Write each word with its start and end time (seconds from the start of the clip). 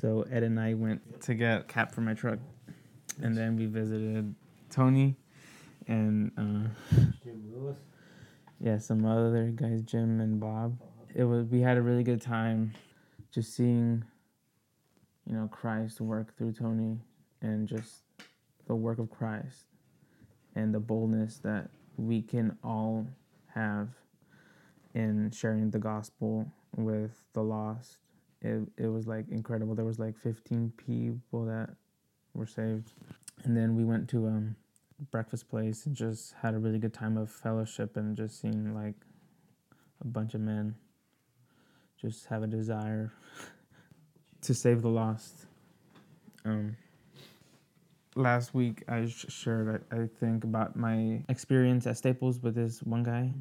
So 0.00 0.24
Ed 0.30 0.44
and 0.44 0.58
I 0.58 0.72
went 0.72 1.20
to 1.22 1.34
get 1.34 1.68
cap 1.68 1.92
for 1.94 2.00
my 2.00 2.14
truck, 2.14 2.38
and 3.20 3.36
then 3.36 3.56
we 3.56 3.66
visited 3.66 4.34
Tony 4.70 5.14
and 5.86 6.32
uh, 6.38 6.96
Jim 7.22 7.52
Lewis. 7.52 7.76
yeah, 8.58 8.78
some 8.78 9.04
other 9.04 9.52
guys, 9.54 9.82
Jim 9.82 10.20
and 10.20 10.40
Bob. 10.40 10.78
It 11.14 11.24
was 11.24 11.48
we 11.48 11.60
had 11.60 11.76
a 11.76 11.82
really 11.82 12.02
good 12.02 12.22
time, 12.22 12.72
just 13.30 13.54
seeing, 13.54 14.02
you 15.26 15.34
know, 15.34 15.48
Christ 15.48 16.00
work 16.00 16.34
through 16.34 16.52
Tony, 16.52 16.98
and 17.42 17.68
just 17.68 18.04
the 18.68 18.74
work 18.74 18.98
of 18.98 19.10
Christ, 19.10 19.66
and 20.54 20.74
the 20.74 20.80
boldness 20.80 21.38
that 21.38 21.68
we 21.98 22.22
can 22.22 22.56
all 22.64 23.06
have 23.54 23.88
in 24.94 25.30
sharing 25.30 25.70
the 25.70 25.78
gospel 25.78 26.50
with 26.74 27.22
the 27.34 27.42
lost. 27.42 27.98
It 28.42 28.68
it 28.76 28.86
was 28.88 29.06
like 29.06 29.28
incredible. 29.28 29.74
There 29.74 29.84
was 29.84 29.98
like 29.98 30.16
15 30.16 30.72
people 30.76 31.44
that 31.46 31.70
were 32.34 32.46
saved, 32.46 32.92
and 33.44 33.56
then 33.56 33.76
we 33.76 33.84
went 33.84 34.08
to 34.10 34.26
um 34.26 34.56
breakfast 35.10 35.48
place 35.48 35.86
and 35.86 35.96
just 35.96 36.34
had 36.42 36.54
a 36.54 36.58
really 36.58 36.78
good 36.78 36.92
time 36.92 37.16
of 37.16 37.30
fellowship 37.30 37.96
and 37.96 38.16
just 38.16 38.40
seeing 38.40 38.74
like 38.74 38.96
a 40.00 40.06
bunch 40.06 40.34
of 40.34 40.40
men 40.40 40.74
just 42.00 42.26
have 42.26 42.42
a 42.42 42.46
desire 42.46 43.12
to 44.42 44.54
save 44.54 44.82
the 44.82 44.88
lost. 44.88 45.46
Um, 46.44 46.76
last 48.14 48.54
week 48.54 48.82
I 48.88 49.06
shared 49.06 49.82
I, 49.90 49.96
I 49.96 50.06
think 50.18 50.44
about 50.44 50.76
my 50.76 51.22
experience 51.28 51.86
at 51.86 51.96
Staples 51.96 52.40
with 52.40 52.54
this 52.54 52.82
one 52.82 53.02
guy 53.02 53.32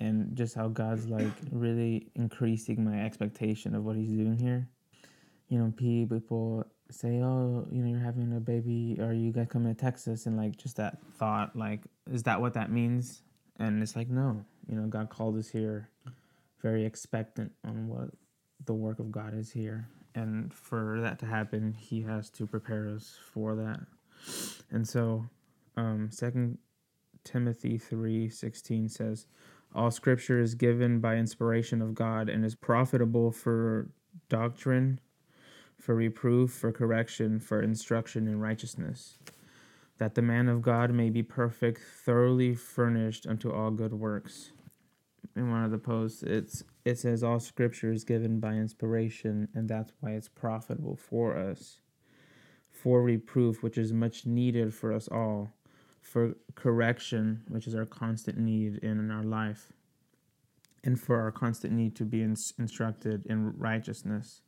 and 0.00 0.34
just 0.34 0.54
how 0.54 0.68
God's 0.68 1.06
like 1.06 1.32
really 1.52 2.10
increasing 2.14 2.84
my 2.84 3.04
expectation 3.04 3.74
of 3.74 3.84
what 3.84 3.96
he's 3.96 4.12
doing 4.12 4.38
here. 4.38 4.68
You 5.48 5.58
know, 5.58 5.72
people 5.76 6.64
say, 6.90 7.20
"Oh, 7.20 7.66
you 7.70 7.82
know, 7.82 7.90
you're 7.90 8.00
having 8.00 8.34
a 8.36 8.40
baby, 8.40 8.96
or 8.98 9.12
you 9.12 9.32
guys 9.32 9.48
coming 9.48 9.74
to 9.74 9.80
Texas," 9.80 10.26
and 10.26 10.36
like 10.36 10.56
just 10.56 10.76
that 10.76 10.98
thought, 11.18 11.54
like, 11.54 11.82
is 12.10 12.22
that 12.24 12.40
what 12.40 12.54
that 12.54 12.72
means? 12.72 13.22
And 13.58 13.82
it's 13.82 13.94
like, 13.94 14.08
no, 14.08 14.44
you 14.68 14.74
know, 14.74 14.86
God 14.86 15.10
called 15.10 15.36
us 15.36 15.48
here, 15.48 15.90
very 16.62 16.84
expectant 16.86 17.52
on 17.64 17.88
what 17.88 18.08
the 18.64 18.74
work 18.74 18.98
of 18.98 19.12
God 19.12 19.34
is 19.34 19.52
here, 19.52 19.88
and 20.14 20.52
for 20.54 21.00
that 21.00 21.18
to 21.18 21.26
happen, 21.26 21.74
He 21.74 22.02
has 22.02 22.30
to 22.30 22.46
prepare 22.46 22.88
us 22.88 23.18
for 23.32 23.54
that. 23.56 23.80
And 24.70 24.88
so, 24.88 25.26
um, 25.76 26.10
Second 26.10 26.58
Timothy 27.24 27.76
three 27.76 28.28
sixteen 28.28 28.88
says, 28.88 29.26
"All 29.74 29.90
Scripture 29.90 30.40
is 30.40 30.54
given 30.54 31.00
by 31.00 31.16
inspiration 31.16 31.80
of 31.80 31.94
God 31.94 32.28
and 32.28 32.44
is 32.44 32.54
profitable 32.54 33.30
for 33.30 33.90
doctrine." 34.28 35.00
for 35.80 35.94
reproof, 35.94 36.52
for 36.52 36.70
correction, 36.72 37.40
for 37.40 37.60
instruction 37.62 38.28
in 38.28 38.38
righteousness, 38.38 39.18
that 39.98 40.14
the 40.14 40.22
man 40.22 40.48
of 40.48 40.62
God 40.62 40.92
may 40.92 41.10
be 41.10 41.22
perfect, 41.22 41.80
thoroughly 41.80 42.54
furnished 42.54 43.26
unto 43.26 43.50
all 43.50 43.70
good 43.70 43.94
works. 43.94 44.52
In 45.34 45.50
one 45.50 45.64
of 45.64 45.70
the 45.70 45.78
posts, 45.78 46.22
it's 46.22 46.64
it 46.84 46.98
says 46.98 47.22
all 47.22 47.40
scripture 47.40 47.92
is 47.92 48.04
given 48.04 48.40
by 48.40 48.54
inspiration, 48.54 49.48
and 49.54 49.68
that's 49.68 49.92
why 50.00 50.12
it's 50.12 50.28
profitable 50.28 50.96
for 50.96 51.36
us. 51.36 51.80
For 52.70 53.02
reproof, 53.02 53.62
which 53.62 53.76
is 53.76 53.92
much 53.92 54.26
needed 54.26 54.72
for 54.72 54.92
us 54.92 55.08
all, 55.08 55.52
for 56.00 56.34
correction, 56.54 57.42
which 57.48 57.66
is 57.66 57.74
our 57.74 57.86
constant 57.86 58.38
need 58.38 58.76
in 58.78 59.10
our 59.10 59.22
life, 59.22 59.72
and 60.82 60.98
for 61.00 61.20
our 61.20 61.30
constant 61.30 61.72
need 61.72 61.94
to 61.96 62.04
be 62.04 62.22
instructed 62.22 63.26
in 63.26 63.56
righteousness 63.58 64.42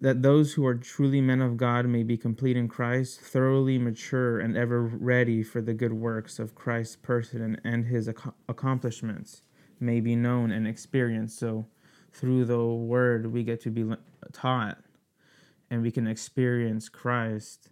that 0.00 0.22
those 0.22 0.52
who 0.52 0.66
are 0.66 0.74
truly 0.74 1.20
men 1.20 1.40
of 1.40 1.56
God 1.56 1.86
may 1.86 2.02
be 2.02 2.16
complete 2.16 2.56
in 2.56 2.68
Christ, 2.68 3.20
thoroughly 3.20 3.78
mature, 3.78 4.38
and 4.38 4.56
ever 4.56 4.82
ready 4.82 5.42
for 5.42 5.60
the 5.60 5.74
good 5.74 5.92
works 5.92 6.38
of 6.38 6.54
Christ's 6.54 6.96
person 6.96 7.60
and 7.64 7.86
his 7.86 8.08
ac- 8.08 8.30
accomplishments 8.48 9.42
may 9.80 10.00
be 10.00 10.14
known 10.14 10.50
and 10.50 10.66
experienced. 10.66 11.38
So, 11.38 11.66
through 12.12 12.44
the 12.44 12.62
word, 12.64 13.32
we 13.32 13.42
get 13.42 13.60
to 13.62 13.70
be 13.70 13.90
taught 14.32 14.78
and 15.70 15.82
we 15.82 15.90
can 15.90 16.06
experience 16.06 16.88
Christ 16.88 17.70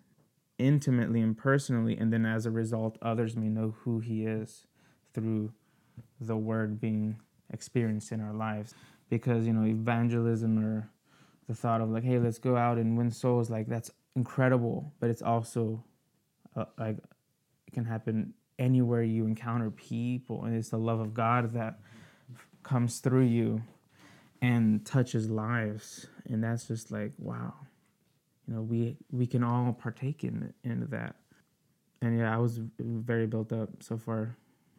intimately 0.61 1.21
and 1.21 1.37
personally. 1.37 1.97
And 1.97 2.13
then, 2.13 2.27
as 2.27 2.47
a 2.47 2.51
result, 2.51 2.99
others 3.03 3.37
may 3.37 3.49
know 3.49 3.75
who 3.81 4.01
he 4.01 4.27
is 4.27 4.67
through 5.13 5.53
the 6.21 6.37
word 6.37 6.81
being 6.81 7.21
experienced 7.53 8.13
in 8.13 8.21
our 8.21 8.33
lives. 8.33 8.75
Because, 9.09 9.47
you 9.47 9.53
know, 9.53 9.67
evangelism 9.67 10.65
or 10.65 10.91
the 11.49 11.55
thought 11.55 11.81
of 11.81 11.91
like, 11.91 12.05
hey, 12.05 12.19
let's 12.19 12.39
go 12.39 12.57
out 12.57 12.79
and 12.79 12.97
win 12.97 13.11
souls, 13.11 13.51
like 13.51 13.67
that's 13.67 13.91
incredible. 14.15 14.93
But 15.01 15.11
it's 15.11 15.23
also 15.23 15.83
uh, 16.55 16.67
like 16.79 16.99
it 17.67 17.73
can 17.73 17.85
happen 17.85 18.35
anywhere 18.59 19.03
you 19.03 19.27
encounter 19.27 19.71
people, 19.71 20.45
and 20.45 20.57
it's 20.57 20.69
the 20.69 20.79
love 20.79 21.01
of 21.01 21.15
God 21.15 21.55
that 21.55 21.81
comes 22.63 23.01
through 23.01 23.25
you 23.25 23.63
and 24.41 24.85
touches 24.87 25.29
lives, 25.29 26.07
and 26.29 26.45
that's 26.45 26.69
just 26.69 26.93
like 26.93 27.13
wow. 27.19 27.55
You 28.51 28.57
know, 28.57 28.63
we 28.63 28.97
we 29.13 29.29
can 29.29 29.45
all 29.45 29.73
partake 29.73 30.25
in 30.25 30.53
in 30.65 30.89
that. 30.91 31.15
And 32.03 32.19
yeah, 32.19 32.35
I 32.35 32.39
was 32.39 32.59
very 32.81 33.27
built 33.27 33.53
up 33.53 33.71
so 33.81 33.97
far. 33.97 34.37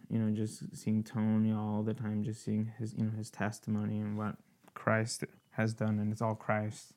You 0.09 0.19
know, 0.19 0.35
just 0.35 0.75
seeing 0.75 1.03
Tony 1.03 1.53
all 1.53 1.81
the 1.81 1.93
time, 1.93 2.21
just 2.21 2.43
seeing 2.43 2.73
his 2.77 2.93
you 2.93 3.05
know 3.05 3.11
his 3.17 3.29
testimony 3.29 3.99
and 3.99 4.17
what 4.17 4.35
Christ 4.73 5.23
has 5.51 5.73
done, 5.73 5.99
and 5.99 6.11
it's 6.11 6.21
all 6.21 6.35
Christ. 6.35 6.91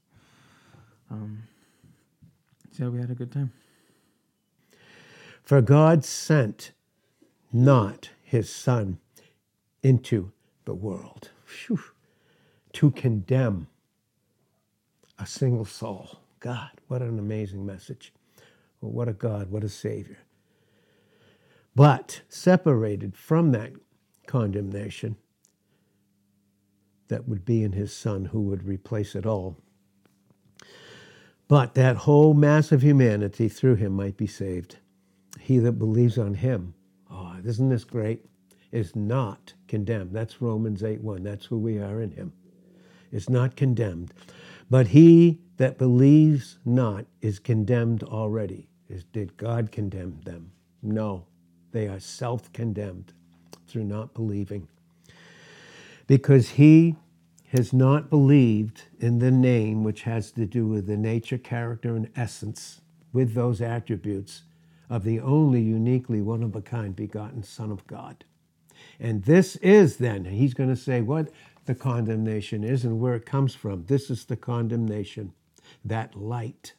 Um, 1.11 1.45
so 2.73 2.91
we 2.91 2.99
had 2.99 3.11
a 3.11 3.15
good 3.15 3.31
time. 3.31 3.53
For 5.45 5.61
God 5.61 6.05
sent 6.05 6.73
not 7.53 8.11
his 8.25 8.53
Son 8.53 8.99
into 9.83 10.33
the 10.65 10.75
world 10.75 11.31
Whew. 11.67 11.79
to 12.73 12.91
condemn 12.91 13.69
a 15.21 15.27
single 15.27 15.67
soul. 15.67 16.24
God, 16.45 16.73
what 16.89 17.01
an 17.01 17.19
amazing 17.19 17.65
message. 17.65 18.13
Well, 18.83 18.93
what 18.93 19.09
a 19.09 19.15
God, 19.15 19.51
what 19.51 19.65
a 19.65 19.69
Savior. 19.71 20.19
But 21.75 22.21
separated 22.29 23.17
from 23.17 23.53
that 23.53 23.73
condemnation 24.27 25.17
that 27.09 27.27
would 27.27 27.47
be 27.47 27.63
in 27.63 27.73
his 27.73 27.95
son 27.95 28.27
who 28.27 28.43
would 28.43 28.69
replace 28.69 29.15
it 29.15 29.25
all. 29.25 29.57
But 31.49 31.73
that 31.77 31.97
whole 31.97 32.35
mass 32.35 32.73
of 32.73 32.83
humanity 32.83 33.49
through 33.49 33.77
him 33.77 33.95
might 33.95 34.19
be 34.19 34.27
saved. 34.27 34.77
He 35.41 35.59
that 35.61 35.79
believes 35.79 36.19
on 36.19 36.35
him, 36.35 36.75
oh, 37.11 37.39
isn't 37.43 37.71
this 37.71 37.85
great? 37.85 38.23
Is 38.71 38.95
not 38.95 39.55
condemned. 39.67 40.13
That's 40.13 40.43
Romans 40.43 40.85
8 40.85 41.01
1. 41.01 41.23
That's 41.23 41.47
who 41.47 41.57
we 41.57 41.79
are 41.79 42.03
in 42.03 42.11
him. 42.11 42.35
Is 43.11 43.31
not 43.31 43.57
condemned. 43.57 44.13
But 44.69 44.89
he 44.89 45.41
that 45.57 45.79
believes 45.79 46.59
not 46.65 47.07
is 47.21 47.39
condemned 47.39 48.03
already. 48.03 48.69
Is, 48.89 49.05
did 49.05 49.37
God 49.37 49.73
condemn 49.73 50.21
them? 50.25 50.51
No. 50.83 51.27
They 51.73 51.89
are 51.89 52.01
self 52.01 52.53
condemned 52.53 53.13
through 53.67 53.85
not 53.85 54.15
believing. 54.15 54.69
Because 56.07 56.51
he 56.51 56.97
has 57.49 57.73
not 57.73 58.11
believed 58.11 58.83
in 59.01 59.19
the 59.19 59.31
name 59.31 59.85
which 59.85 60.03
has 60.03 60.31
to 60.33 60.47
do 60.47 60.67
with 60.67 60.87
the 60.87 60.97
nature, 60.97 61.39
character, 61.39 61.97
and 61.97 62.11
essence 62.17 62.81
with 63.13 63.35
those 63.35 63.61
attributes 63.61 64.43
of 64.91 65.05
the 65.05 65.21
only 65.21 65.61
uniquely 65.61 66.21
one 66.21 66.43
of 66.43 66.55
a 66.55 66.61
kind 66.61 66.95
begotten 66.95 67.43
Son 67.43 67.71
of 67.71 67.87
God. 67.87 68.25
And 69.01 69.25
this 69.25 69.57
is 69.57 69.97
then, 69.97 70.25
he's 70.25 70.55
going 70.55 70.69
to 70.69 70.77
say 70.77 71.01
what 71.01 71.31
the 71.65 71.75
condemnation 71.75 72.65
is 72.65 72.85
and 72.85 73.01
where 73.01 73.15
it 73.15 73.25
comes 73.25 73.55
from. 73.55 73.87
This 73.87 74.11
is 74.11 74.25
the 74.25 74.37
condemnation. 74.37 75.33
That 75.85 76.15
light 76.17 76.75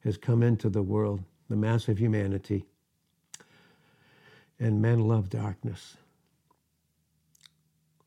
has 0.00 0.16
come 0.16 0.42
into 0.42 0.68
the 0.68 0.82
world, 0.82 1.22
the 1.48 1.56
mass 1.56 1.88
of 1.88 1.98
humanity, 1.98 2.64
and 4.58 4.80
men 4.80 5.00
love 5.00 5.30
darkness 5.30 5.96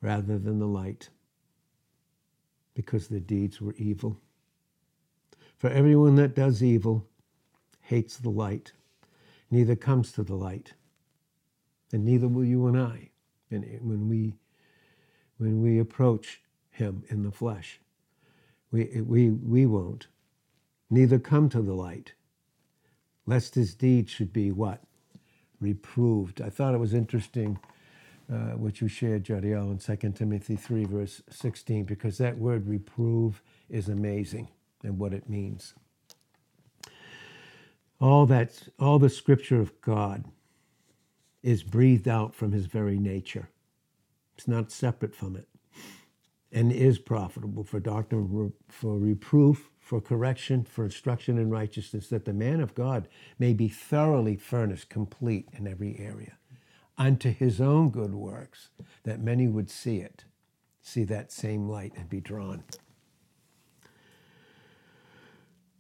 rather 0.02 0.38
than 0.38 0.60
the 0.60 0.68
light 0.68 1.10
because 2.74 3.08
their 3.08 3.20
deeds 3.20 3.60
were 3.60 3.74
evil. 3.78 4.20
For 5.58 5.70
everyone 5.70 6.16
that 6.18 6.36
does 6.36 6.62
evil 6.62 7.08
hates 7.82 8.18
the 8.18 8.30
light, 8.30 8.74
neither 9.50 9.76
comes 9.76 10.12
to 10.12 10.24
the 10.24 10.36
light, 10.36 10.74
and 11.92 12.06
neither 12.06 12.28
will 12.28 12.46
you 12.46 12.68
and 12.68 12.80
I. 12.80 13.10
When 13.50 14.08
we 14.10 14.36
when 15.38 15.62
we 15.62 15.80
approach 15.80 16.42
him 16.70 17.04
in 17.10 17.24
the 17.24 17.32
flesh, 17.32 17.80
we 18.72 19.02
we 19.02 19.30
we 19.32 19.66
won't. 19.66 20.08
Neither 20.90 21.20
come 21.20 21.50
to 21.50 21.62
the 21.62 21.74
light, 21.74 22.14
lest 23.26 23.56
his 23.56 23.76
deeds 23.76 24.12
should 24.12 24.34
be 24.34 24.52
what 24.52 24.84
reproved. 25.62 26.42
I 26.42 26.50
thought 26.50 26.76
it 26.76 26.80
was 26.80 26.94
interesting 26.94 27.60
uh, 28.32 28.52
which 28.58 28.82
you 28.82 28.88
shared, 28.88 29.26
Jadiel, 29.26 29.72
in 29.72 29.98
2 29.98 30.12
Timothy 30.14 30.56
3, 30.56 30.86
verse 30.86 31.22
16, 31.30 31.86
because 31.86 32.18
that 32.20 32.38
word 32.38 32.68
reprove 32.68 33.42
is 33.70 33.90
amazing. 33.90 34.50
and 34.84 35.00
what 35.00 35.14
it 35.14 35.30
means. 35.30 35.74
All 38.02 38.26
that, 38.28 38.70
all 38.80 39.00
the 39.00 39.10
scripture 39.10 39.62
of 39.62 39.80
God 39.82 40.26
is 41.44 41.64
breathed 41.64 42.08
out 42.08 42.36
from 42.36 42.52
his 42.54 42.68
very 42.68 43.00
nature. 43.00 43.50
It's 44.38 44.48
not 44.48 44.72
separate 44.72 45.16
from 45.16 45.36
it 45.36 45.48
and 46.52 46.72
is 46.72 47.00
profitable 47.00 47.64
for 47.64 47.80
doctrine, 47.80 48.54
for 48.70 48.98
reproof, 48.98 49.70
for 49.80 50.02
correction, 50.02 50.64
for 50.64 50.86
instruction 50.86 51.38
in 51.38 51.50
righteousness, 51.50 52.10
that 52.10 52.26
the 52.26 52.34
man 52.34 52.62
of 52.62 52.76
God 52.76 53.08
may 53.40 53.54
be 53.54 53.68
thoroughly 53.68 54.36
furnished, 54.36 54.90
complete 54.90 55.50
in 55.54 55.68
every 55.68 55.98
area, 56.00 56.38
unto 56.98 57.32
his 57.34 57.62
own 57.62 57.90
good 57.90 58.14
works, 58.14 58.70
that 59.04 59.22
many 59.22 59.48
would 59.48 59.70
see 59.70 59.98
it, 59.98 60.26
see 60.82 61.04
that 61.06 61.32
same 61.32 61.68
light 61.68 61.94
and 61.96 62.10
be 62.10 62.22
drawn. 62.22 62.64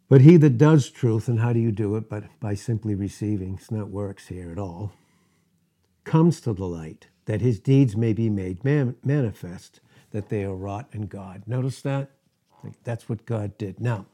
But 0.10 0.22
he 0.22 0.38
that 0.38 0.58
does 0.58 0.90
truth, 0.90 1.28
and 1.28 1.40
how 1.40 1.54
do 1.54 1.60
you 1.60 1.72
do 1.72 1.96
it? 1.98 2.10
But 2.10 2.26
by 2.40 2.56
simply 2.56 2.96
receiving, 2.96 3.56
it's 3.56 3.72
not 3.72 3.90
works 3.90 4.28
here 4.28 4.52
at 4.52 4.60
all, 4.60 4.94
comes 6.06 6.40
to 6.42 6.54
the 6.54 6.66
light, 6.66 7.08
that 7.26 7.42
his 7.42 7.60
deeds 7.60 7.98
may 7.98 8.14
be 8.14 8.30
made 8.30 8.64
man- 8.64 8.96
manifest, 9.04 9.82
that 10.12 10.30
they 10.30 10.44
are 10.44 10.56
wrought 10.56 10.88
in 10.94 11.08
God. 11.08 11.44
Notice 11.48 11.82
that? 11.82 12.12
That's 12.84 13.08
what 13.08 13.26
God 13.26 13.58
did. 13.58 13.80
Now, 13.80 14.06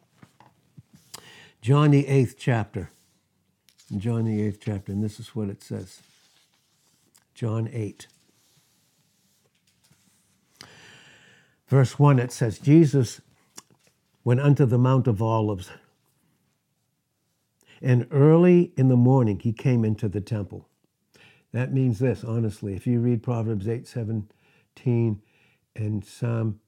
John 1.62 1.92
the 1.92 2.08
eighth 2.08 2.36
chapter. 2.38 2.90
John 3.98 4.26
the 4.26 4.42
eighth 4.42 4.60
chapter, 4.62 4.92
and 4.92 5.04
this 5.04 5.20
is 5.20 5.36
what 5.36 5.50
it 5.50 5.64
says. 5.64 6.02
John 7.34 7.70
8. 7.72 8.08
Verse 11.68 11.98
1, 11.98 12.20
it 12.20 12.32
says, 12.32 12.60
Jesus 12.60 13.22
went 14.24 14.40
unto 14.40 14.66
the 14.66 14.78
Mount 14.78 15.08
of 15.08 15.22
Olives, 15.22 15.70
and 17.82 18.08
early 18.12 18.72
in 18.78 18.90
the 18.90 18.96
morning 18.96 19.40
he 19.40 19.52
came 19.52 19.84
into 19.84 20.08
the 20.08 20.22
temple. 20.22 20.68
That 21.52 21.74
means 21.74 22.00
this, 22.00 22.24
honestly. 22.24 22.76
If 22.76 22.88
you 22.88 23.00
read 23.00 23.24
Proverbs 23.24 23.68
8 23.68 23.88
17 23.88 25.22
and 25.76 26.06
Psalm 26.06 26.60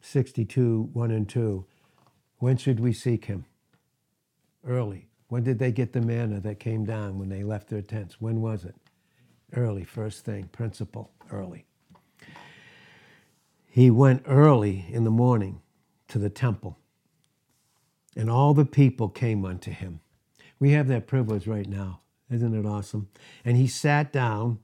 62 0.00 0.90
1 0.92 1.10
and 1.10 1.28
2, 1.28 1.64
when 2.38 2.56
should 2.56 2.80
we 2.80 2.92
seek 2.92 3.26
him? 3.26 3.46
Early. 4.66 5.08
When 5.28 5.42
did 5.42 5.58
they 5.58 5.72
get 5.72 5.92
the 5.92 6.00
manna 6.00 6.40
that 6.40 6.60
came 6.60 6.84
down 6.84 7.18
when 7.18 7.28
they 7.28 7.42
left 7.42 7.68
their 7.68 7.82
tents? 7.82 8.20
When 8.20 8.40
was 8.40 8.64
it? 8.64 8.74
Early, 9.56 9.84
first 9.84 10.24
thing, 10.24 10.48
principle, 10.48 11.10
early. 11.30 11.64
He 13.66 13.90
went 13.90 14.22
early 14.26 14.86
in 14.90 15.04
the 15.04 15.10
morning 15.10 15.60
to 16.08 16.18
the 16.18 16.30
temple, 16.30 16.78
and 18.14 18.30
all 18.30 18.54
the 18.54 18.64
people 18.64 19.08
came 19.08 19.44
unto 19.44 19.70
him. 19.70 20.00
We 20.60 20.70
have 20.72 20.86
that 20.88 21.06
privilege 21.06 21.46
right 21.46 21.68
now. 21.68 22.00
Isn't 22.30 22.54
it 22.54 22.66
awesome? 22.66 23.08
And 23.44 23.56
he 23.56 23.66
sat 23.66 24.12
down 24.12 24.60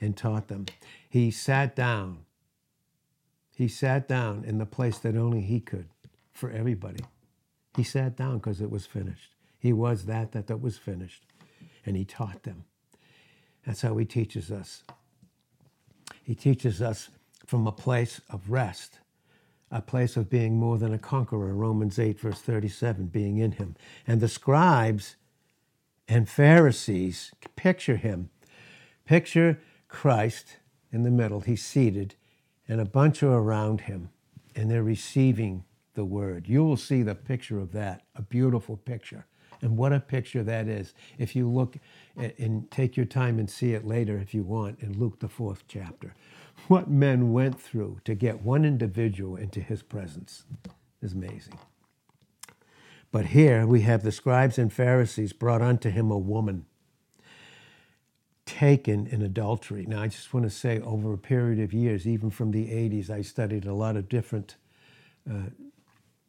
and 0.00 0.16
taught 0.16 0.48
them. 0.48 0.66
He 1.08 1.30
sat 1.30 1.76
down. 1.76 2.24
He 3.58 3.66
sat 3.66 4.06
down 4.06 4.44
in 4.44 4.58
the 4.58 4.66
place 4.66 4.98
that 4.98 5.16
only 5.16 5.40
he 5.40 5.58
could 5.58 5.88
for 6.32 6.48
everybody. 6.48 7.04
He 7.74 7.82
sat 7.82 8.16
down 8.16 8.38
because 8.38 8.60
it 8.60 8.70
was 8.70 8.86
finished. 8.86 9.34
He 9.58 9.72
was 9.72 10.04
that, 10.04 10.30
that 10.30 10.46
that 10.46 10.60
was 10.60 10.78
finished. 10.78 11.24
And 11.84 11.96
he 11.96 12.04
taught 12.04 12.44
them. 12.44 12.66
That's 13.66 13.82
how 13.82 13.96
he 13.96 14.04
teaches 14.04 14.52
us. 14.52 14.84
He 16.22 16.36
teaches 16.36 16.80
us 16.80 17.10
from 17.46 17.66
a 17.66 17.72
place 17.72 18.20
of 18.30 18.48
rest, 18.48 19.00
a 19.72 19.82
place 19.82 20.16
of 20.16 20.30
being 20.30 20.56
more 20.56 20.78
than 20.78 20.94
a 20.94 20.98
conqueror, 20.98 21.52
Romans 21.52 21.98
8, 21.98 22.20
verse 22.20 22.40
37, 22.40 23.06
being 23.06 23.38
in 23.38 23.50
him. 23.50 23.74
And 24.06 24.20
the 24.20 24.28
scribes 24.28 25.16
and 26.06 26.28
Pharisees 26.28 27.32
picture 27.56 27.96
him. 27.96 28.30
Picture 29.04 29.58
Christ 29.88 30.58
in 30.92 31.02
the 31.02 31.10
middle. 31.10 31.40
He's 31.40 31.64
seated, 31.64 32.14
and 32.68 32.80
a 32.80 32.84
bunch 32.84 33.22
are 33.22 33.32
around 33.32 33.82
him, 33.82 34.10
and 34.54 34.70
they're 34.70 34.82
receiving 34.82 35.64
the 35.94 36.04
word. 36.04 36.46
You 36.48 36.62
will 36.62 36.76
see 36.76 37.02
the 37.02 37.14
picture 37.14 37.58
of 37.58 37.72
that, 37.72 38.02
a 38.14 38.22
beautiful 38.22 38.76
picture. 38.76 39.26
And 39.60 39.76
what 39.76 39.92
a 39.92 39.98
picture 39.98 40.44
that 40.44 40.68
is. 40.68 40.94
If 41.18 41.34
you 41.34 41.48
look 41.48 41.76
and 42.16 42.70
take 42.70 42.96
your 42.96 43.06
time 43.06 43.40
and 43.40 43.50
see 43.50 43.72
it 43.72 43.84
later 43.84 44.16
if 44.18 44.32
you 44.32 44.44
want 44.44 44.80
in 44.80 44.96
Luke, 44.98 45.18
the 45.18 45.28
fourth 45.28 45.64
chapter. 45.66 46.14
What 46.68 46.88
men 46.88 47.32
went 47.32 47.60
through 47.60 48.00
to 48.04 48.14
get 48.14 48.42
one 48.42 48.64
individual 48.64 49.36
into 49.36 49.60
his 49.60 49.82
presence 49.82 50.44
is 51.02 51.14
amazing. 51.14 51.58
But 53.10 53.26
here 53.26 53.66
we 53.66 53.80
have 53.80 54.02
the 54.04 54.12
scribes 54.12 54.58
and 54.58 54.72
Pharisees 54.72 55.32
brought 55.32 55.62
unto 55.62 55.90
him 55.90 56.10
a 56.10 56.18
woman 56.18 56.66
taken 58.48 59.06
in 59.08 59.22
adultery. 59.22 59.86
Now, 59.86 60.02
I 60.02 60.08
just 60.08 60.34
want 60.34 60.44
to 60.44 60.50
say, 60.50 60.80
over 60.80 61.12
a 61.12 61.18
period 61.18 61.60
of 61.60 61.74
years, 61.74 62.06
even 62.08 62.30
from 62.30 62.50
the 62.52 62.66
80s, 62.68 63.10
I 63.10 63.22
studied 63.22 63.66
a 63.66 63.74
lot 63.74 63.96
of 63.96 64.08
different 64.08 64.56
uh, 65.30 65.50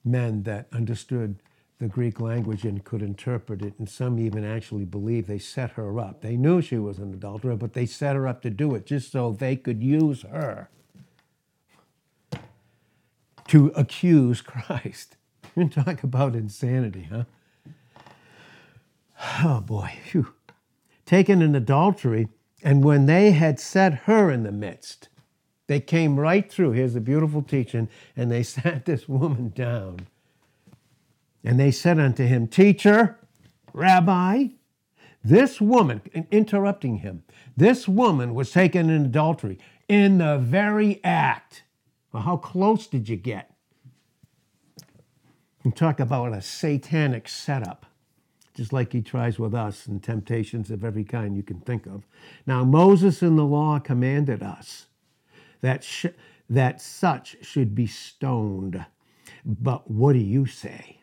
men 0.05 0.43
that 0.43 0.67
understood 0.73 1.37
the 1.79 1.87
Greek 1.87 2.19
language 2.19 2.65
and 2.65 2.83
could 2.83 3.01
interpret 3.01 3.61
it, 3.61 3.73
and 3.79 3.89
some 3.89 4.19
even 4.19 4.45
actually 4.45 4.85
believe 4.85 5.27
they 5.27 5.39
set 5.39 5.71
her 5.71 5.99
up. 5.99 6.21
They 6.21 6.37
knew 6.37 6.61
she 6.61 6.77
was 6.77 6.99
an 6.99 7.13
adulterer, 7.13 7.55
but 7.55 7.73
they 7.73 7.85
set 7.87 8.15
her 8.17 8.27
up 8.27 8.41
to 8.43 8.49
do 8.51 8.75
it 8.75 8.85
just 8.85 9.11
so 9.11 9.31
they 9.31 9.55
could 9.55 9.83
use 9.83 10.23
her 10.23 10.69
to 13.49 13.67
accuse 13.75 14.41
Christ. 14.41 15.17
You 15.57 15.69
talk 15.69 16.03
about 16.03 16.35
insanity, 16.35 17.09
huh? 17.11 17.25
Oh 19.43 19.61
boy, 19.61 19.93
Phew. 20.05 20.33
Taken 21.09 21.41
in 21.41 21.55
adultery, 21.55 22.27
and 22.63 22.83
when 22.83 23.07
they 23.07 23.31
had 23.31 23.59
set 23.59 23.93
her 24.05 24.29
in 24.29 24.43
the 24.43 24.51
midst, 24.51 25.09
they 25.65 25.79
came 25.79 26.19
right 26.19 26.51
through. 26.51 26.71
Here's 26.71 26.95
a 26.95 27.01
beautiful 27.01 27.41
teaching, 27.41 27.89
and 28.15 28.31
they 28.31 28.43
sat 28.55 28.85
this 28.85 29.09
woman 29.09 29.49
down 29.55 30.07
and 31.43 31.59
they 31.59 31.71
said 31.71 31.99
unto 31.99 32.25
him, 32.25 32.47
Teacher, 32.47 33.17
Rabbi, 33.73 34.49
this 35.23 35.59
woman, 35.59 36.01
interrupting 36.31 36.97
him, 36.97 37.23
this 37.55 37.87
woman 37.87 38.35
was 38.35 38.51
taken 38.51 38.89
in 38.89 39.05
adultery 39.05 39.57
in 39.87 40.19
the 40.19 40.37
very 40.37 41.03
act. 41.03 41.63
Well, 42.11 42.23
how 42.23 42.37
close 42.37 42.87
did 42.87 43.09
you 43.09 43.15
get? 43.15 43.51
And 45.63 45.75
talk 45.75 45.99
about 45.99 46.33
a 46.33 46.41
satanic 46.41 47.27
setup, 47.27 47.85
just 48.55 48.73
like 48.73 48.91
he 48.93 49.01
tries 49.01 49.39
with 49.39 49.53
us 49.53 49.85
and 49.85 50.01
temptations 50.01 50.71
of 50.71 50.83
every 50.83 51.03
kind 51.03 51.35
you 51.35 51.43
can 51.43 51.59
think 51.61 51.85
of. 51.85 52.03
Now, 52.45 52.63
Moses 52.63 53.21
in 53.21 53.35
the 53.35 53.45
law 53.45 53.79
commanded 53.79 54.43
us 54.43 54.87
that, 55.61 55.83
sh- 55.83 56.07
that 56.49 56.81
such 56.81 57.37
should 57.41 57.75
be 57.75 57.87
stoned. 57.87 58.85
But 59.45 59.89
what 59.89 60.13
do 60.13 60.19
you 60.19 60.45
say? 60.45 60.99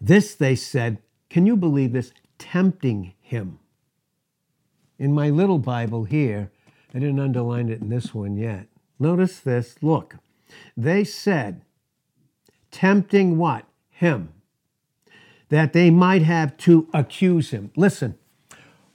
This, 0.00 0.34
they 0.34 0.54
said, 0.54 0.98
can 1.28 1.46
you 1.46 1.56
believe 1.56 1.92
this? 1.92 2.12
Tempting 2.38 3.12
him. 3.20 3.58
In 4.98 5.12
my 5.12 5.30
little 5.30 5.58
Bible 5.58 6.04
here, 6.04 6.50
I 6.94 6.98
didn't 6.98 7.20
underline 7.20 7.68
it 7.68 7.80
in 7.80 7.88
this 7.88 8.14
one 8.14 8.36
yet. 8.36 8.66
Notice 8.98 9.40
this. 9.40 9.76
Look, 9.80 10.16
they 10.76 11.04
said, 11.04 11.62
tempting 12.70 13.38
what? 13.38 13.66
Him. 13.90 14.32
That 15.50 15.72
they 15.72 15.90
might 15.90 16.22
have 16.22 16.56
to 16.58 16.88
accuse 16.92 17.50
him. 17.50 17.70
Listen, 17.76 18.16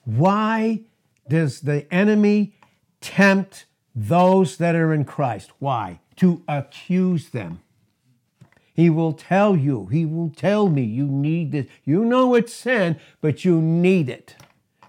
why 0.04 0.82
does 1.28 1.62
the 1.62 1.92
enemy 1.94 2.56
tempt 3.02 3.66
those 3.94 4.58
that 4.58 4.76
are 4.76 4.94
in 4.94 5.06
Christ? 5.06 5.52
Why? 5.60 6.00
To 6.18 6.44
accuse 6.48 7.30
them. 7.30 7.62
He 8.74 8.90
will 8.90 9.14
tell 9.14 9.56
you, 9.56 9.86
He 9.86 10.06
will 10.06 10.30
tell 10.30 10.68
me 10.70 10.84
you 10.84 11.08
need 11.08 11.54
this. 11.54 11.68
You 11.86 12.04
know 12.04 12.36
it's 12.36 12.54
sin, 12.54 13.00
but 13.22 13.46
you 13.46 13.62
need 13.62 14.10
it. 14.10 14.36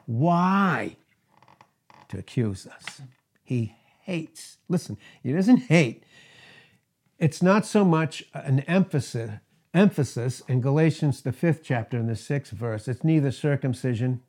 Why? 0.07 0.97
To 2.09 2.19
accuse 2.19 2.67
us. 2.67 3.03
He 3.45 3.77
hates. 4.03 4.59
Listen, 4.69 4.99
He 5.23 5.33
doesn't 5.33 5.65
hate. 5.69 6.03
It's 7.19 7.41
not 7.41 7.65
so 7.65 7.85
much 7.85 8.25
an 8.35 8.61
emphasis, 8.61 9.31
emphasis 9.77 10.43
in 10.49 10.61
Galatians, 10.61 11.23
the 11.23 11.33
fifth 11.33 11.63
chapter, 11.63 11.97
and 11.97 12.09
the 12.09 12.17
sixth 12.17 12.53
verse. 12.53 12.89
It's 12.89 13.05
neither 13.05 13.31
circumcision, 13.31 14.23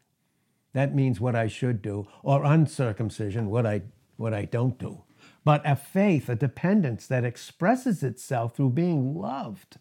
that 0.74 0.94
means 0.94 1.20
what 1.20 1.36
I 1.36 1.48
should 1.48 1.82
do, 1.82 2.08
or 2.22 2.44
uncircumcision, 2.44 3.50
what 3.50 3.66
I, 3.66 3.82
what 4.18 4.34
I 4.34 4.46
don't 4.46 4.78
do 4.78 5.04
but 5.48 5.62
a 5.64 5.78
faith, 5.78 6.28
a 6.28 6.36
dependence 6.36 7.08
that 7.08 7.24
expresses 7.24 8.04
itself 8.04 8.54
through 8.54 8.72
being 8.72 9.16
loved. 9.16 9.78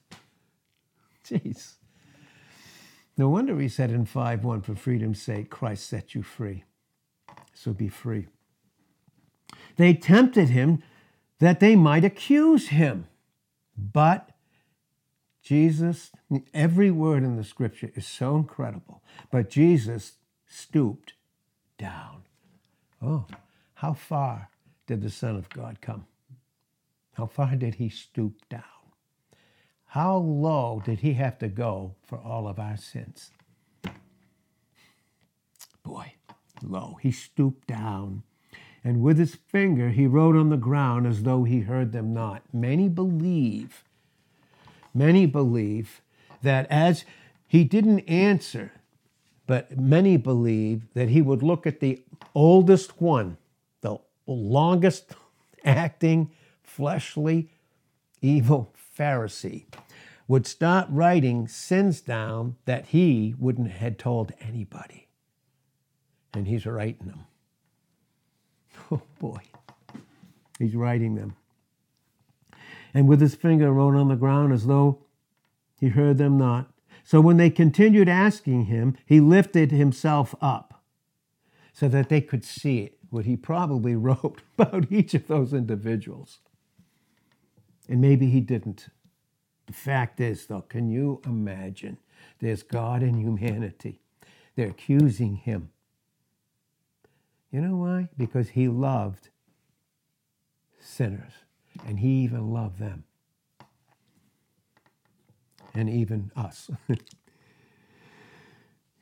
Jeez. 1.24 1.74
No 3.18 3.28
wonder 3.30 3.58
he 3.58 3.68
said 3.68 3.90
in 3.90 4.04
5 4.04 4.44
1, 4.44 4.60
for 4.62 4.76
freedom's 4.76 5.20
sake, 5.20 5.50
Christ 5.50 5.88
set 5.88 6.14
you 6.14 6.22
free. 6.22 6.62
So 7.52 7.72
be 7.72 7.88
free. 7.88 8.28
They 9.76 9.92
tempted 9.92 10.50
him 10.50 10.84
that 11.40 11.58
they 11.58 11.74
might 11.74 12.04
accuse 12.04 12.68
him, 12.68 13.08
but 13.76 14.30
Jesus, 15.46 16.10
every 16.52 16.90
word 16.90 17.22
in 17.22 17.36
the 17.36 17.44
scripture 17.44 17.92
is 17.94 18.04
so 18.04 18.34
incredible, 18.34 19.00
but 19.30 19.48
Jesus 19.48 20.14
stooped 20.48 21.12
down. 21.78 22.22
Oh, 23.00 23.26
how 23.74 23.92
far 23.92 24.50
did 24.88 25.02
the 25.02 25.08
Son 25.08 25.36
of 25.36 25.48
God 25.50 25.80
come? 25.80 26.06
How 27.12 27.26
far 27.26 27.54
did 27.54 27.76
he 27.76 27.88
stoop 27.88 28.48
down? 28.48 28.64
How 29.84 30.16
low 30.16 30.82
did 30.84 30.98
he 30.98 31.12
have 31.12 31.38
to 31.38 31.46
go 31.46 31.94
for 32.04 32.18
all 32.18 32.48
of 32.48 32.58
our 32.58 32.76
sins? 32.76 33.30
Boy, 35.84 36.14
low. 36.60 36.98
He 37.00 37.12
stooped 37.12 37.68
down, 37.68 38.24
and 38.82 39.00
with 39.00 39.16
his 39.16 39.36
finger 39.36 39.90
he 39.90 40.08
wrote 40.08 40.34
on 40.34 40.50
the 40.50 40.56
ground 40.56 41.06
as 41.06 41.22
though 41.22 41.44
he 41.44 41.60
heard 41.60 41.92
them 41.92 42.12
not. 42.12 42.42
Many 42.52 42.88
believe, 42.88 43.84
many 44.96 45.26
believe 45.26 46.00
that 46.42 46.66
as 46.70 47.04
he 47.46 47.64
didn't 47.64 48.00
answer, 48.00 48.72
but 49.46 49.78
many 49.78 50.16
believe 50.16 50.92
that 50.94 51.08
he 51.08 51.22
would 51.22 51.42
look 51.42 51.66
at 51.66 51.80
the 51.80 52.02
oldest 52.34 53.00
one, 53.00 53.36
the 53.80 53.98
longest 54.26 55.14
acting, 55.64 56.30
fleshly, 56.62 57.50
evil 58.20 58.72
Pharisee, 58.98 59.66
would 60.28 60.46
start 60.46 60.88
writing 60.90 61.46
sins 61.46 62.00
down 62.00 62.56
that 62.64 62.86
he 62.86 63.34
wouldn't 63.38 63.70
have 63.70 63.96
told 63.96 64.32
anybody. 64.40 65.06
And 66.34 66.48
he's 66.48 66.66
writing 66.66 67.06
them. 67.06 67.26
Oh 68.88 69.02
boy, 69.18 69.40
he's 70.60 70.76
writing 70.76 71.16
them. 71.16 71.34
And 72.96 73.06
with 73.06 73.20
his 73.20 73.34
finger 73.34 73.74
wrote 73.74 73.94
on 73.94 74.08
the 74.08 74.16
ground 74.16 74.54
as 74.54 74.64
though 74.64 75.04
he 75.78 75.88
heard 75.88 76.16
them 76.16 76.38
not. 76.38 76.70
So 77.04 77.20
when 77.20 77.36
they 77.36 77.50
continued 77.50 78.08
asking 78.08 78.64
him, 78.64 78.96
he 79.04 79.20
lifted 79.20 79.70
himself 79.70 80.34
up 80.40 80.82
so 81.74 81.88
that 81.88 82.08
they 82.08 82.22
could 82.22 82.42
see 82.42 82.78
it, 82.78 82.96
what 83.10 83.26
he 83.26 83.36
probably 83.36 83.94
wrote 83.96 84.40
about 84.56 84.90
each 84.90 85.12
of 85.12 85.26
those 85.26 85.52
individuals. 85.52 86.38
And 87.86 88.00
maybe 88.00 88.30
he 88.30 88.40
didn't. 88.40 88.88
The 89.66 89.74
fact 89.74 90.18
is, 90.18 90.46
though, 90.46 90.62
can 90.62 90.88
you 90.88 91.20
imagine? 91.26 91.98
There's 92.38 92.62
God 92.62 93.02
and 93.02 93.20
humanity. 93.20 94.00
They're 94.54 94.70
accusing 94.70 95.36
him. 95.36 95.68
You 97.52 97.60
know 97.60 97.76
why? 97.76 98.08
Because 98.16 98.48
he 98.48 98.68
loved 98.68 99.28
sinners, 100.80 101.34
and 101.86 102.00
he 102.00 102.22
even 102.22 102.52
loved 102.52 102.78
them 102.78 103.04
and 105.74 105.90
even 105.90 106.30
us. 106.34 106.70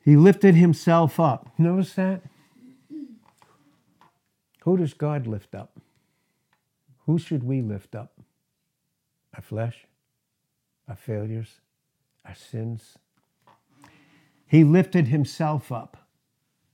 he 0.03 0.15
lifted 0.17 0.55
himself 0.55 1.19
up. 1.19 1.49
Notice 1.57 1.93
that? 1.93 2.21
Who 4.63 4.77
does 4.77 4.93
God 4.93 5.27
lift 5.27 5.55
up? 5.55 5.79
Who 7.05 7.19
should 7.19 7.43
we 7.43 7.61
lift 7.61 7.95
up? 7.95 8.19
Our 9.35 9.41
flesh, 9.41 9.85
our 10.87 10.95
failures, 10.95 11.59
our 12.25 12.35
sins. 12.35 12.97
He 14.47 14.63
lifted 14.63 15.07
himself 15.07 15.71
up 15.71 16.07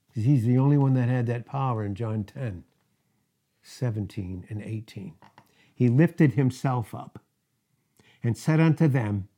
because 0.08 0.24
he's 0.24 0.46
the 0.46 0.58
only 0.58 0.78
one 0.78 0.94
that 0.94 1.10
had 1.10 1.28
that 1.28 1.46
power 1.46 1.86
in 1.86 1.96
John 1.96 2.24
10, 2.24 2.64
17, 3.62 4.46
and 4.50 4.62
18. 4.62 5.14
He 5.82 5.90
lifted 5.90 6.34
himself 6.34 6.94
up 6.94 7.18
and 8.22 8.38
said 8.38 8.60
unto 8.60 8.88
them, 8.88 9.30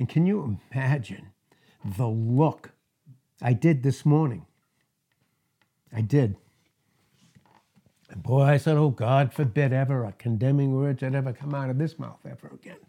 and 0.00 0.08
can 0.08 0.26
you 0.26 0.58
imagine 0.74 1.28
the 1.84 2.08
look 2.08 2.72
I 3.40 3.52
did 3.52 3.84
this 3.84 4.04
morning? 4.04 4.46
I 5.92 6.00
did. 6.00 6.34
And 8.10 8.20
boy, 8.20 8.42
I 8.42 8.56
said, 8.56 8.76
oh, 8.76 8.90
God 8.90 9.32
forbid 9.32 9.72
ever 9.72 10.04
a 10.04 10.10
condemning 10.10 10.74
word 10.74 10.98
should 10.98 11.14
ever 11.14 11.32
come 11.32 11.54
out 11.54 11.70
of 11.70 11.78
this 11.78 12.00
mouth 12.00 12.18
ever 12.28 12.48
again. 12.52 12.80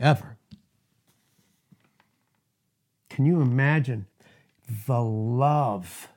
Ever. 0.00 0.38
Can 3.08 3.26
you 3.26 3.40
imagine 3.40 4.06
the 4.88 5.00
love 5.00 6.08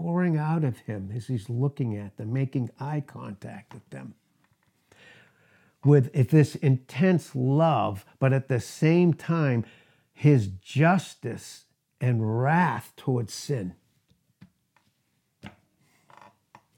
pouring 0.00 0.38
out 0.38 0.64
of 0.64 0.78
him 0.78 1.12
as 1.14 1.26
he's 1.26 1.50
looking 1.50 1.96
at 1.96 2.16
them, 2.16 2.32
making 2.32 2.70
eye 2.80 3.02
contact 3.06 3.74
with 3.74 3.88
them? 3.90 4.14
with 5.84 6.12
this 6.28 6.56
intense 6.56 7.34
love, 7.34 8.04
but 8.18 8.32
at 8.32 8.48
the 8.48 8.60
same 8.60 9.14
time, 9.14 9.64
his 10.12 10.48
justice 10.48 11.64
and 12.00 12.42
wrath 12.42 12.92
towards 12.96 13.32
sin. 13.32 13.74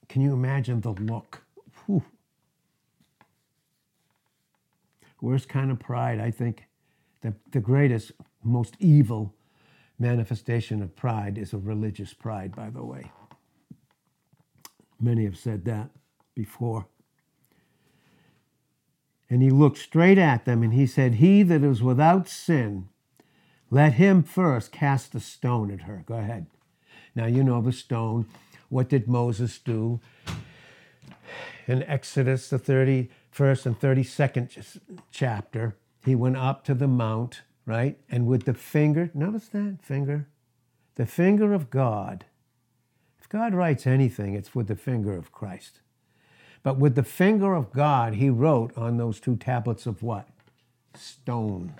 Can 0.08 0.22
you 0.22 0.32
imagine 0.32 0.80
the 0.82 0.92
look? 0.92 1.42
Whew. 1.86 2.04
Worst 5.20 5.48
kind 5.48 5.70
of 5.70 5.80
pride, 5.80 6.20
I 6.20 6.30
think, 6.30 6.66
the, 7.22 7.34
the 7.50 7.60
greatest, 7.60 8.12
most 8.44 8.76
evil 8.78 9.34
manifestation 10.02 10.82
of 10.82 10.97
pride 10.97 11.38
is 11.38 11.52
a 11.52 11.59
religious 11.59 12.12
pride, 12.12 12.54
by 12.54 12.68
the 12.68 12.85
way. 12.85 13.12
Many 15.00 15.25
have 15.25 15.38
said 15.38 15.64
that 15.64 15.90
before. 16.35 16.87
And 19.30 19.42
he 19.42 19.50
looked 19.50 19.78
straight 19.78 20.18
at 20.18 20.44
them 20.44 20.62
and 20.62 20.75
he 20.75 20.87
said, 20.87 21.14
He 21.14 21.42
that 21.44 21.62
is 21.62 21.82
without 21.82 22.28
sin, 22.28 22.88
let 23.71 23.94
him 23.94 24.23
first 24.23 24.73
cast 24.73 25.14
a 25.14 25.21
stone 25.21 25.71
at 25.71 25.82
her. 25.82 26.02
Go 26.04 26.16
ahead. 26.16 26.47
Now, 27.14 27.26
you 27.26 27.42
know 27.42 27.62
the 27.62 27.73
stone. 27.73 28.26
What 28.68 28.88
did 28.88 29.09
Moses 29.09 29.59
do? 29.59 30.00
In 31.66 31.82
Exodus, 31.85 32.50
the 32.50 32.59
31st 32.59 33.66
and 33.66 33.80
32nd 33.80 34.80
chapter, 35.11 35.76
he 36.04 36.14
went 36.14 36.37
up 36.37 36.64
to 36.64 36.75
the 36.75 36.88
mount, 36.88 37.42
right? 37.66 37.99
And 38.11 38.26
with 38.26 38.45
the 38.45 38.54
finger, 38.54 39.11
notice 39.14 39.49
that 39.49 39.78
finger? 39.83 40.28
The 40.97 41.07
finger 41.07 41.52
of 41.54 41.71
God. 41.71 42.25
If 43.21 43.28
God 43.28 43.54
writes 43.54 43.87
anything, 43.87 44.35
it's 44.35 44.54
with 44.54 44.69
the 44.69 44.76
finger 44.76 45.16
of 45.16 45.33
Christ. 45.33 45.81
But 46.62 46.78
with 46.78 46.95
the 46.95 47.02
finger 47.02 47.54
of 47.54 47.73
God, 47.73 48.14
he 48.14 48.31
wrote 48.31 48.76
on 48.76 48.97
those 48.97 49.21
two 49.21 49.37
tablets 49.37 49.87
of 49.87 50.02
what? 50.02 50.28
Stone. 50.95 51.75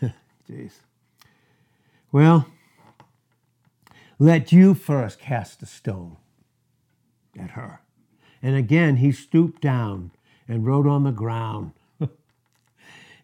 Jeez. 0.50 0.72
Well, 2.12 2.46
let 4.18 4.52
you 4.52 4.74
first 4.74 5.20
cast 5.20 5.62
a 5.62 5.66
stone 5.66 6.16
at 7.38 7.50
her. 7.50 7.80
And 8.42 8.56
again, 8.56 8.96
he 8.96 9.12
stooped 9.12 9.62
down 9.62 10.10
and 10.46 10.66
wrote 10.66 10.86
on 10.86 11.04
the 11.04 11.12
ground. 11.12 11.72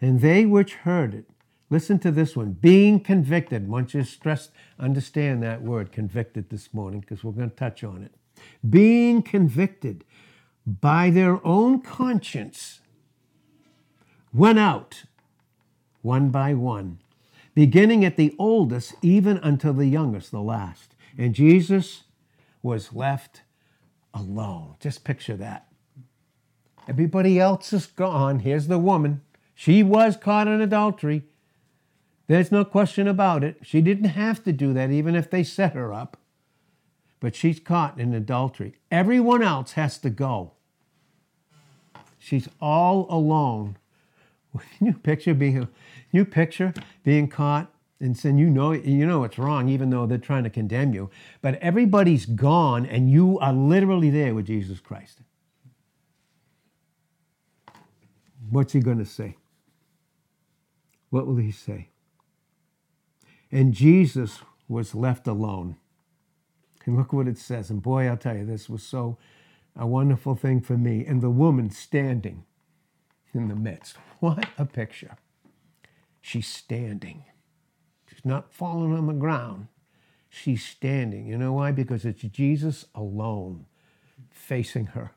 And 0.05 0.21
they 0.21 0.45
which 0.45 0.75
heard 0.75 1.15
it, 1.15 1.25
listen 1.71 1.99
to 2.01 2.11
this 2.11 2.37
one, 2.37 2.53
being 2.53 3.01
convicted. 3.01 3.69
Once 3.69 3.95
you 3.95 4.05
stress, 4.05 4.51
understand 4.79 5.43
that 5.43 5.63
word, 5.63 5.93
convicted, 5.93 6.51
this 6.51 6.75
morning, 6.75 7.01
because 7.01 7.25
we're 7.25 7.33
going 7.33 7.51
to 7.51 7.57
touch 7.57 7.83
on 7.83 8.03
it 8.03 8.13
being 8.69 9.23
convicted 9.23 10.05
by 10.67 11.11
their 11.11 11.45
own 11.47 11.81
conscience, 11.81 12.81
went 14.33 14.59
out 14.59 15.05
one 16.03 16.31
by 16.31 16.55
one, 16.55 16.99
beginning 17.55 18.05
at 18.05 18.17
the 18.17 18.35
oldest, 18.39 18.95
even 19.03 19.39
until 19.39 19.73
the 19.73 19.87
youngest, 19.87 20.31
the 20.31 20.41
last. 20.41 20.95
And 21.17 21.35
Jesus 21.35 22.05
was 22.63 22.93
left 22.93 23.43
alone. 24.13 24.77
Just 24.81 25.05
picture 25.05 25.37
that. 25.37 25.69
Everybody 26.89 27.39
else 27.39 27.73
is 27.73 27.87
gone. 27.87 28.41
Here's 28.41 28.67
the 28.67 28.79
woman. 28.79 29.23
She 29.55 29.83
was 29.83 30.17
caught 30.17 30.49
in 30.49 30.61
adultery. 30.61 31.25
There's 32.27 32.51
no 32.51 32.65
question 32.65 33.07
about 33.07 33.45
it. 33.45 33.59
She 33.63 33.81
didn't 33.81 34.11
have 34.11 34.43
to 34.45 34.53
do 34.53 34.73
that, 34.73 34.91
even 34.91 35.15
if 35.15 35.31
they 35.31 35.45
set 35.45 35.75
her 35.75 35.93
up 35.93 36.17
but 37.25 37.35
she's 37.35 37.59
caught 37.59 37.99
in 37.99 38.13
adultery. 38.13 38.75
Everyone 38.91 39.43
else 39.43 39.73
has 39.73 39.97
to 39.97 40.11
go. 40.11 40.53
She's 42.19 42.51
all 42.61 43.07
alone. 43.09 43.79
Can 44.77 44.89
you 44.89 44.93
picture 44.93 45.33
being 45.33 45.67
you 46.13 46.27
picture 46.27 46.75
being 47.03 47.29
caught 47.29 47.73
and 47.99 48.15
saying 48.15 48.37
you 48.37 48.51
know 48.51 48.73
you 48.73 49.07
know 49.07 49.25
it's 49.25 49.39
wrong, 49.39 49.71
even 49.71 49.89
though 49.89 50.05
they're 50.05 50.19
trying 50.19 50.45
to 50.45 50.51
condemn 50.51 50.93
you. 50.93 51.09
But 51.41 51.55
everybody's 51.61 52.27
gone 52.27 52.85
and 52.85 53.11
you 53.11 53.39
are 53.39 53.55
literally 53.55 54.11
there 54.11 54.35
with 54.35 54.49
Jesus 54.49 54.79
Christ. 54.79 55.21
What's 58.51 58.75
he 58.75 58.81
going 58.81 58.99
to 58.99 59.07
say? 59.07 59.39
What 61.15 61.29
will 61.29 61.37
he 61.37 61.53
say? 61.53 61.91
And 63.53 63.75
Jesus 63.75 64.41
was 64.69 64.95
left 64.95 65.29
alone. 65.29 65.77
And 66.87 66.97
look 66.97 67.13
what 67.13 67.29
it 67.29 67.39
says. 67.39 67.71
And 67.71 67.83
boy, 67.83 68.09
I'll 68.09 68.17
tell 68.17 68.37
you, 68.37 68.47
this 68.47 68.69
was 68.71 68.83
so 68.83 69.19
a 69.77 69.87
wonderful 69.87 70.37
thing 70.37 70.61
for 70.61 70.79
me. 70.79 71.07
And 71.07 71.23
the 71.23 71.31
woman 71.31 71.71
standing. 71.71 72.45
in 73.35 73.49
the 73.49 73.57
midst. 73.57 73.97
What 74.21 74.47
a 74.59 74.67
picture. 74.67 75.17
She's 76.23 76.49
standing. 76.49 77.25
She's 78.09 78.25
not 78.25 78.53
falling 78.53 78.95
on 78.95 79.07
the 79.09 79.15
ground. 79.15 79.69
She's 80.31 80.65
standing. 80.65 81.27
You 81.27 81.39
know 81.39 81.55
why? 81.55 81.73
Because 81.73 82.05
it's 82.05 82.23
Jesus 82.23 82.87
alone 82.95 83.67
facing 84.31 84.87
her. 84.89 85.13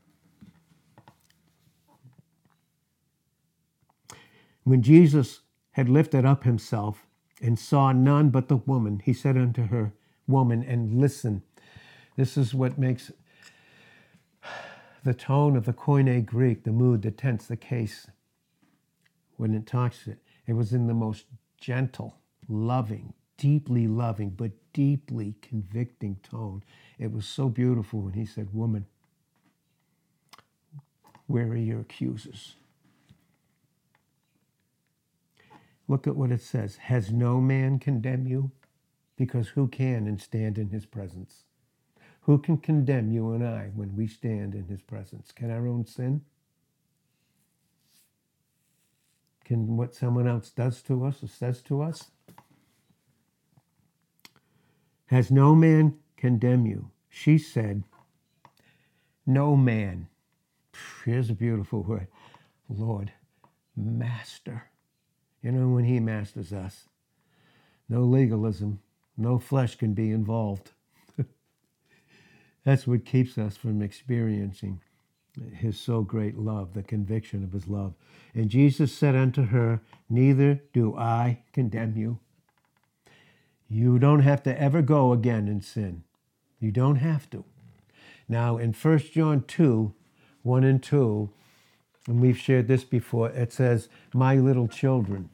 When 4.64 4.84
Jesus 4.84 5.42
had 5.78 5.88
lifted 5.88 6.26
up 6.26 6.44
himself 6.44 7.06
and 7.40 7.60
saw 7.60 7.92
none 7.92 8.32
but 8.32 8.48
the 8.48 8.58
woman, 8.58 9.00
he 9.06 9.14
said 9.14 9.38
unto 9.38 9.68
her, 9.68 9.94
Woman, 10.28 10.64
and 10.64 11.00
listen. 11.00 11.44
This 12.16 12.36
is 12.36 12.52
what 12.52 12.80
makes 12.80 13.12
the 15.04 15.14
tone 15.14 15.56
of 15.56 15.66
the 15.66 15.74
Koine 15.74 16.26
Greek, 16.26 16.64
the 16.64 16.72
mood, 16.72 17.04
the 17.04 17.12
tense, 17.12 17.46
the 17.46 17.56
case, 17.56 18.08
when 19.36 19.54
it 19.54 19.68
talks 19.68 20.08
it, 20.08 20.18
it 20.48 20.54
was 20.54 20.74
in 20.74 20.88
the 20.88 20.96
most 20.96 21.26
gentle, 21.62 22.18
loving, 22.50 23.14
deeply 23.38 23.86
loving, 23.86 24.32
but 24.32 24.52
deeply 24.74 25.36
convicting 25.44 26.18
tone. 26.24 26.64
It 26.98 27.12
was 27.12 27.28
so 27.28 27.50
beautiful 27.50 28.02
when 28.02 28.14
he 28.14 28.26
said, 28.26 28.52
Woman, 28.52 28.88
where 31.28 31.46
are 31.50 31.56
your 31.56 31.82
accusers? 31.82 32.56
Look 35.88 36.08
at 36.08 36.16
what 36.16 36.32
it 36.32 36.42
says. 36.42 36.78
Has 36.78 37.12
no 37.12 37.40
man 37.40 37.80
condemned 37.80 38.28
you? 38.28 38.52
Because 39.16 39.50
who 39.50 39.68
can 39.68 40.08
and 40.08 40.22
stand 40.22 40.58
in 40.58 40.70
his 40.70 40.86
presence? 40.86 41.44
Who 42.22 42.38
can 42.38 42.58
condemn 42.58 43.12
you 43.12 43.32
and 43.32 43.46
I 43.46 43.72
when 43.74 43.96
we 43.96 44.08
stand 44.08 44.54
in 44.54 44.66
his 44.66 44.82
presence? 44.82 45.32
Can 45.32 45.50
our 45.50 45.66
own 45.68 45.86
sin? 45.86 46.22
Can 49.46 49.78
what 49.78 49.96
someone 49.96 50.28
else 50.28 50.50
does 50.50 50.82
to 50.84 51.06
us 51.06 51.24
or 51.24 51.28
says 51.28 51.62
to 51.64 51.82
us? 51.82 52.12
Has 55.06 55.32
no 55.32 55.56
man 55.56 55.96
condemned 56.18 56.68
you? 56.68 56.92
She 57.10 57.38
said, 57.38 57.84
No 59.26 59.56
man. 59.56 60.08
Here's 61.06 61.30
a 61.30 61.34
beautiful 61.34 61.82
word. 61.82 62.08
Lord, 62.70 63.14
Master. 63.76 64.70
You 65.48 65.54
know, 65.54 65.70
when 65.70 65.86
He 65.86 66.02
masters 66.02 66.52
us, 66.52 66.90
no 67.88 68.02
legalism, 68.02 68.82
no 69.16 69.40
flesh 69.40 69.78
can 69.78 69.94
be 69.94 70.12
involved. 70.12 70.72
That's 72.66 72.86
what 72.86 73.06
keeps 73.06 73.38
us 73.38 73.56
from 73.56 73.82
experiencing 73.82 74.82
his 75.56 75.80
so 75.80 76.02
great 76.02 76.38
love, 76.38 76.74
the 76.74 76.84
conviction 76.84 77.46
of 77.46 77.54
his 77.54 77.66
love. 77.66 77.94
And 78.36 78.50
Jesus 78.50 78.92
said 78.92 79.16
unto 79.16 79.46
her, 79.46 79.80
Neither 80.10 80.64
do 80.74 80.98
I 80.98 81.40
condemn 81.54 81.96
you. 81.96 82.20
You 83.70 84.00
don't 84.00 84.20
have 84.20 84.44
to 84.44 84.62
ever 84.62 84.82
go 84.82 85.14
again 85.14 85.48
in 85.48 85.62
sin. 85.62 86.04
You 86.60 86.74
don't 86.74 86.98
have 86.98 87.30
to. 87.30 87.46
Now, 88.28 88.58
in 88.58 88.74
1 88.74 89.00
John 89.14 89.46
2 89.48 89.94
1 90.44 90.64
and 90.66 90.84
2, 90.84 91.30
and 92.10 92.20
we've 92.20 92.38
shared 92.38 92.68
this 92.68 92.84
before, 92.84 93.30
it 93.30 93.54
says, 93.54 93.88
My 94.14 94.36
little 94.36 94.68
children. 94.68 95.30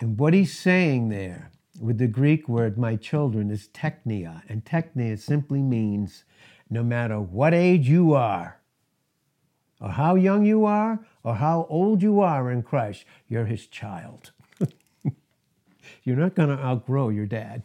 And 0.00 0.18
what 0.18 0.34
he's 0.34 0.56
saying 0.56 1.08
there 1.08 1.50
with 1.80 1.98
the 1.98 2.06
Greek 2.06 2.48
word 2.48 2.76
my 2.76 2.96
children 2.96 3.50
is 3.50 3.68
teknia. 3.68 4.42
And 4.48 4.64
teknia 4.64 5.18
simply 5.18 5.62
means 5.62 6.24
no 6.68 6.82
matter 6.82 7.20
what 7.20 7.54
age 7.54 7.88
you 7.88 8.14
are, 8.14 8.60
or 9.80 9.90
how 9.90 10.14
young 10.14 10.44
you 10.44 10.64
are, 10.64 11.04
or 11.24 11.36
how 11.36 11.66
old 11.68 12.02
you 12.02 12.20
are 12.20 12.50
in 12.50 12.62
Christ, 12.62 13.04
you're 13.28 13.46
his 13.46 13.66
child. 13.66 14.30
you're 16.04 16.16
not 16.16 16.34
going 16.34 16.56
to 16.56 16.62
outgrow 16.62 17.08
your 17.08 17.26
dad. 17.26 17.62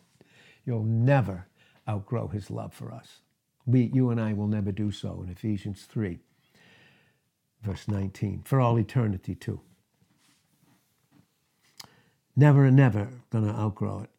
You'll 0.66 0.84
never 0.84 1.48
outgrow 1.88 2.28
his 2.28 2.50
love 2.50 2.74
for 2.74 2.92
us. 2.92 3.20
We, 3.66 3.92
you 3.94 4.10
and 4.10 4.20
I 4.20 4.34
will 4.34 4.48
never 4.48 4.72
do 4.72 4.92
so 4.92 5.22
in 5.24 5.30
Ephesians 5.30 5.84
3, 5.84 6.20
verse 7.62 7.88
19, 7.88 8.44
for 8.46 8.60
all 8.60 8.80
eternity, 8.80 9.36
too. 9.36 9.62
Never 12.40 12.66
and 12.66 12.76
never 12.76 13.10
going 13.32 13.46
to 13.46 13.52
outgrow 13.52 14.02
it. 14.02 14.12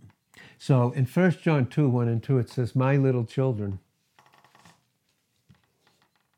So 0.59 0.91
in 0.91 1.07
1 1.07 1.31
John 1.41 1.67
2 1.67 1.89
1 1.89 2.09
and 2.09 2.23
2, 2.23 2.39
it 2.39 2.51
says, 2.51 2.75
My 2.75 2.97
little 2.97 3.25
children, 3.25 3.79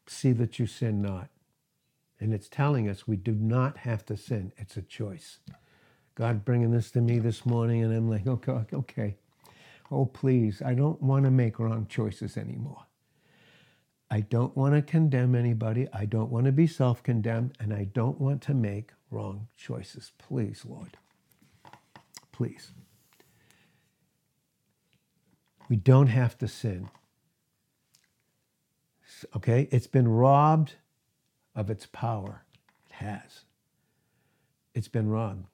see 0.07 0.33
that 0.33 0.59
you 0.59 0.67
sin 0.67 1.01
not. 1.01 1.31
And 2.21 2.35
it's 2.35 2.51
telling 2.51 2.87
us 2.87 3.09
we 3.09 3.17
do 3.17 3.33
not 3.33 3.79
have 3.79 4.05
to 4.07 4.17
sin, 4.19 4.53
it's 4.59 4.77
a 4.77 4.83
choice. 4.83 5.39
God 6.15 6.45
bringing 6.45 6.71
this 6.71 6.91
to 6.91 7.01
me 7.01 7.19
this 7.19 7.47
morning, 7.47 7.83
and 7.83 7.95
I'm 7.95 8.11
like, 8.11 8.27
okay, 8.27 8.67
okay. 8.75 9.17
Oh, 9.91 10.05
please, 10.05 10.61
I 10.61 10.75
don't 10.75 11.01
want 11.01 11.25
to 11.25 11.31
make 11.31 11.59
wrong 11.59 11.87
choices 11.89 12.37
anymore. 12.37 12.85
I 14.11 14.21
don't 14.21 14.55
want 14.55 14.75
to 14.75 14.83
condemn 14.83 15.35
anybody. 15.35 15.89
I 15.95 16.05
don't 16.05 16.31
want 16.31 16.45
to 16.45 16.53
be 16.53 16.67
self 16.67 17.03
condemned, 17.03 17.57
and 17.59 17.73
I 17.73 17.85
don't 17.85 18.21
want 18.21 18.43
to 18.43 18.55
make 18.55 18.91
wrong 19.11 19.49
choices. 19.57 20.13
Please, 20.19 20.65
Lord. 20.69 20.99
Please. 22.33 22.73
We 25.69 25.77
don't 25.77 26.09
have 26.09 26.37
to 26.39 26.49
sin. 26.49 26.91
Okay? 29.37 29.69
It's 29.71 29.87
been 29.87 30.09
robbed 30.09 30.75
of 31.55 31.71
its 31.71 31.87
power. 31.87 32.45
It 32.89 32.95
has. 32.95 33.45
It's 34.75 34.89
been 34.89 35.09
robbed. 35.09 35.47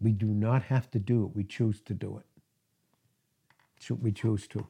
We 0.00 0.12
do 0.12 0.26
not 0.26 0.64
have 0.64 0.90
to 0.92 0.98
do 0.98 1.24
it. 1.24 1.36
We 1.36 1.44
choose 1.44 1.80
to 1.82 1.94
do 1.94 2.18
it. 2.18 2.26
Should 3.80 4.02
We 4.02 4.12
choose 4.12 4.46
to. 4.48 4.66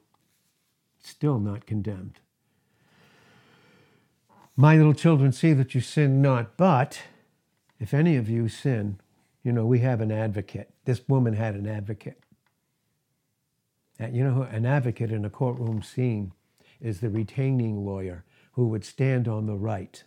Still 1.01 1.39
not 1.39 1.67
condemned. 1.67 2.21
My 4.57 4.77
little 4.77 4.95
children, 4.95 5.33
see 5.33 5.53
that 5.53 5.75
you 5.75 5.81
sin 5.81 6.23
not. 6.23 6.57
But 6.57 7.03
if 7.81 7.93
any 7.93 8.17
of 8.17 8.29
you 8.29 8.49
sin, 8.49 9.01
you 9.45 9.53
know, 9.53 9.67
we 9.67 9.79
have 9.81 10.01
an 10.01 10.11
advocate. 10.11 10.71
This 10.87 11.03
woman 11.07 11.35
had 11.35 11.55
an 11.55 11.69
advocate. 11.69 12.19
You 14.01 14.25
know, 14.25 14.43
an 14.43 14.67
advocate 14.67 15.13
in 15.13 15.25
a 15.25 15.31
courtroom 15.31 15.83
scene 15.83 16.33
is 16.81 17.01
the 17.01 17.11
retaining 17.11 17.85
lawyer 17.85 18.25
who 18.53 18.69
would 18.69 18.85
stand 18.85 19.29
on 19.29 19.47
the 19.47 19.55
right. 19.55 20.03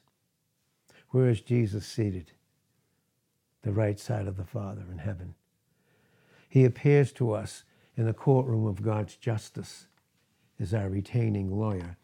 Where 1.11 1.29
is 1.29 1.39
Jesus 1.39 1.85
seated? 1.85 2.31
The 3.61 3.71
right 3.71 3.99
side 3.99 4.27
of 4.27 4.37
the 4.37 4.43
Father 4.43 4.83
in 4.91 4.97
heaven. 4.97 5.35
He 6.49 6.65
appears 6.65 7.11
to 7.13 7.31
us 7.31 7.63
in 7.95 8.05
the 8.05 8.13
courtroom 8.13 8.65
of 8.65 8.81
God's 8.81 9.15
justice 9.15 9.87
as 10.59 10.73
our 10.73 10.89
retaining 10.89 11.57
lawyer. 11.57 11.97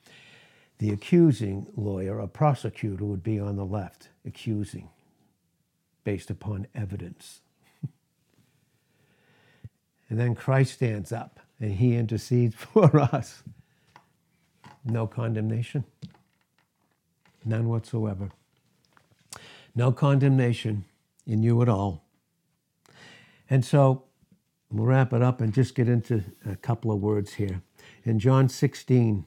The 0.78 0.92
accusing 0.92 1.68
lawyer, 1.76 2.20
a 2.20 2.28
prosecutor, 2.28 3.06
would 3.06 3.24
be 3.24 3.40
on 3.40 3.56
the 3.56 3.66
left, 3.66 4.10
accusing 4.26 4.90
based 6.04 6.30
upon 6.30 6.68
evidence. 6.76 7.42
and 10.10 10.20
then 10.20 10.36
Christ 10.36 10.74
stands 10.74 11.12
up 11.12 11.40
and 11.60 11.74
he 11.74 11.96
intercedes 11.96 12.56
for 12.74 13.00
us. 13.00 13.44
No 14.86 15.08
condemnation, 15.08 15.86
none 17.46 17.70
whatsoever. 17.70 18.30
No 19.76 19.92
condemnation 19.92 20.86
in 21.26 21.42
you 21.42 21.62
at 21.62 21.70
all. 21.70 22.04
And 23.50 23.64
so 23.64 24.04
we'll 24.72 24.86
wrap 24.86 25.14
it 25.14 25.22
up 25.22 25.42
and 25.42 25.54
just 25.54 25.76
get 25.76 25.88
into 25.88 26.24
a 26.46 26.56
couple 26.56 26.92
of 26.92 27.00
words 27.00 27.34
here. 27.34 27.62
In 28.04 28.20
John 28.20 28.50
16, 28.50 29.26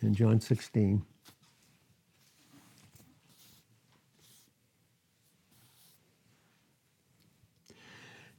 in 0.00 0.14
John 0.14 0.40
16, 0.40 1.04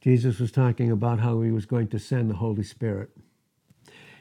Jesus 0.06 0.38
was 0.38 0.52
talking 0.52 0.92
about 0.92 1.18
how 1.18 1.40
he 1.40 1.50
was 1.50 1.66
going 1.66 1.88
to 1.88 1.98
send 1.98 2.30
the 2.30 2.36
Holy 2.36 2.62
Spirit. 2.62 3.10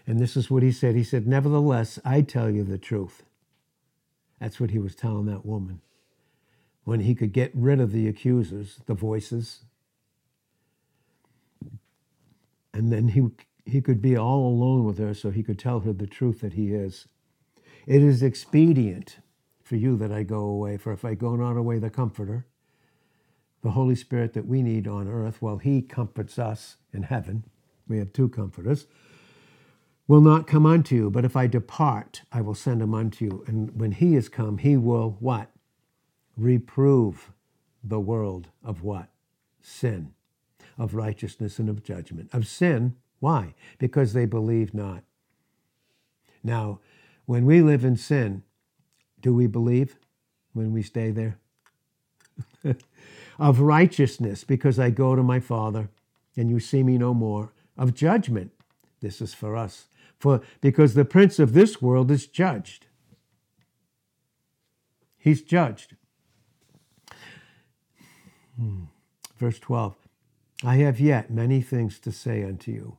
And 0.08 0.18
this 0.18 0.36
is 0.36 0.50
what 0.50 0.64
he 0.64 0.72
said. 0.72 0.96
He 0.96 1.04
said, 1.04 1.28
Nevertheless, 1.28 2.00
I 2.04 2.22
tell 2.22 2.50
you 2.50 2.64
the 2.64 2.80
truth. 2.80 3.22
That's 4.40 4.60
what 4.60 4.72
he 4.72 4.80
was 4.80 4.96
telling 4.96 5.28
that 5.28 5.46
woman. 5.46 5.82
When 6.86 7.02
he 7.02 7.14
could 7.14 7.34
get 7.34 7.52
rid 7.54 7.80
of 7.80 7.92
the 7.92 8.08
accusers, 8.08 8.80
the 8.88 8.96
voices, 8.96 9.66
and 12.74 12.92
then 12.92 13.10
he, 13.10 13.28
he 13.68 13.80
could 13.80 14.02
be 14.02 14.18
all 14.18 14.48
alone 14.48 14.86
with 14.86 14.98
her 14.98 15.14
so 15.14 15.30
he 15.30 15.44
could 15.44 15.60
tell 15.60 15.82
her 15.82 15.94
the 15.94 16.08
truth 16.08 16.42
that 16.42 16.54
he 16.54 16.74
is. 16.74 17.08
It 17.86 18.02
is 18.02 18.24
expedient 18.24 19.20
for 19.62 19.76
you 19.76 19.98
that 19.98 20.12
I 20.12 20.24
go 20.24 20.40
away, 20.40 20.78
for 20.78 20.94
if 20.94 21.06
I 21.06 21.14
go 21.14 21.36
not 21.36 21.58
away 21.58 21.78
the 21.78 21.92
Comforter, 21.92 22.48
the 23.66 23.72
Holy 23.74 23.96
Spirit 23.96 24.34
that 24.36 24.48
we 24.48 24.64
need 24.64 24.88
on 24.88 25.10
earth 25.10 25.42
while 25.42 25.58
He 25.60 25.84
comforts 25.84 26.40
us 26.40 26.78
in 26.94 27.04
heaven. 27.04 27.46
We 27.90 28.00
have 28.00 28.14
two 28.14 28.30
comforters. 28.30 28.88
will 30.08 30.22
not 30.22 30.48
come 30.48 30.66
unto 30.68 30.96
you, 30.96 31.12
but 31.12 31.26
if 31.26 31.36
I 31.38 31.48
depart, 31.48 32.24
I 32.32 32.42
will 32.42 32.56
send 32.56 32.82
him 32.82 32.94
unto 32.96 33.26
you. 33.26 33.46
And 33.48 33.80
when 33.80 33.94
he 33.94 34.16
is 34.16 34.30
come, 34.30 34.60
he 34.60 34.78
will 34.78 35.18
what? 35.20 35.52
Reprove 36.38 37.32
the 37.84 38.00
world 38.02 38.50
of 38.64 38.84
what? 38.84 39.10
Sin, 39.62 40.14
of 40.78 40.96
righteousness 40.96 41.60
and 41.60 41.70
of 41.70 41.84
judgment. 41.84 42.30
Of 42.34 42.48
sin, 42.48 42.96
why? 43.20 43.56
Because 43.80 44.14
they 44.14 44.26
believe 44.28 44.74
not. 44.76 45.04
Now, 46.44 46.82
when 47.26 47.46
we 47.46 47.62
live 47.62 47.86
in 47.86 47.98
sin, 47.98 48.44
do 49.22 49.34
we 49.34 49.48
believe 49.48 49.98
when 50.54 50.74
we 50.74 50.84
stay 50.84 51.12
there? 51.12 51.40
of 53.40 53.60
righteousness, 53.60 54.44
because 54.44 54.80
I 54.80 54.90
go 54.90 55.16
to 55.16 55.24
my 55.24 55.40
Father 55.40 55.90
and 56.36 56.50
you 56.50 56.60
see 56.60 56.84
me 56.84 56.98
no 56.98 57.14
more. 57.14 57.54
Of 57.78 57.94
judgment, 57.94 58.52
this 59.02 59.22
is 59.22 59.34
for 59.34 59.58
us, 59.58 59.88
for 60.18 60.42
because 60.62 60.94
the 60.94 61.04
prince 61.04 61.40
of 61.40 61.54
this 61.54 61.82
world 61.82 62.10
is 62.10 62.26
judged. 62.26 62.88
He's 65.18 65.42
judged. 65.42 65.96
Hmm. 68.58 68.84
Verse 69.38 69.60
12 69.60 69.96
I 70.64 70.78
have 70.78 71.00
yet 71.00 71.30
many 71.30 71.62
things 71.62 72.00
to 72.00 72.12
say 72.12 72.44
unto 72.44 72.72
you, 72.72 72.98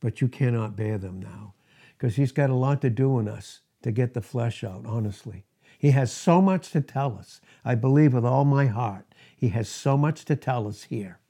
but 0.00 0.20
you 0.20 0.28
cannot 0.28 0.76
bear 0.76 0.98
them 0.98 1.20
now. 1.20 1.54
Because 1.96 2.16
he's 2.16 2.32
got 2.32 2.50
a 2.50 2.54
lot 2.54 2.82
to 2.82 2.90
do 2.90 3.18
in 3.18 3.28
us 3.28 3.60
to 3.82 3.92
get 3.92 4.12
the 4.12 4.20
flesh 4.20 4.64
out, 4.64 4.84
honestly. 4.86 5.44
He 5.86 5.92
has 5.92 6.10
so 6.10 6.42
much 6.42 6.72
to 6.72 6.80
tell 6.80 7.16
us. 7.16 7.40
I 7.64 7.76
believe 7.76 8.12
with 8.12 8.24
all 8.24 8.44
my 8.44 8.66
heart, 8.66 9.06
he 9.36 9.50
has 9.50 9.68
so 9.68 9.96
much 9.96 10.24
to 10.24 10.34
tell 10.34 10.66
us 10.66 10.82
here. 10.82 11.20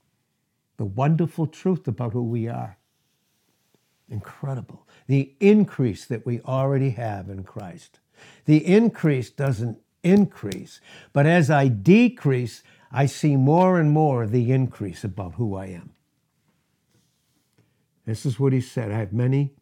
The 0.79 0.87
wonderful 0.87 1.47
truth 1.47 1.87
about 1.87 2.15
who 2.15 2.23
we 2.23 2.49
are. 2.49 2.79
Incredible. 4.09 4.89
The 5.09 5.35
increase 5.41 6.07
that 6.07 6.25
we 6.25 6.41
already 6.41 6.89
have 6.93 7.29
in 7.29 7.45
Christ. 7.45 8.01
The 8.47 8.67
increase 8.67 9.29
doesn't 9.29 9.77
increase, 10.03 10.81
but 11.13 11.27
as 11.27 11.51
I 11.51 11.69
decrease, 11.69 12.63
I 12.91 13.05
see 13.05 13.37
more 13.37 13.79
and 13.79 13.91
more 13.91 14.27
the 14.27 14.53
increase 14.53 15.05
about 15.05 15.35
who 15.35 15.55
I 15.55 15.67
am. 15.67 15.91
This 18.07 18.25
is 18.25 18.41
what 18.41 18.55
he 18.55 18.63
said 18.63 18.91
I 18.91 19.01
have 19.01 19.13
many, 19.13 19.53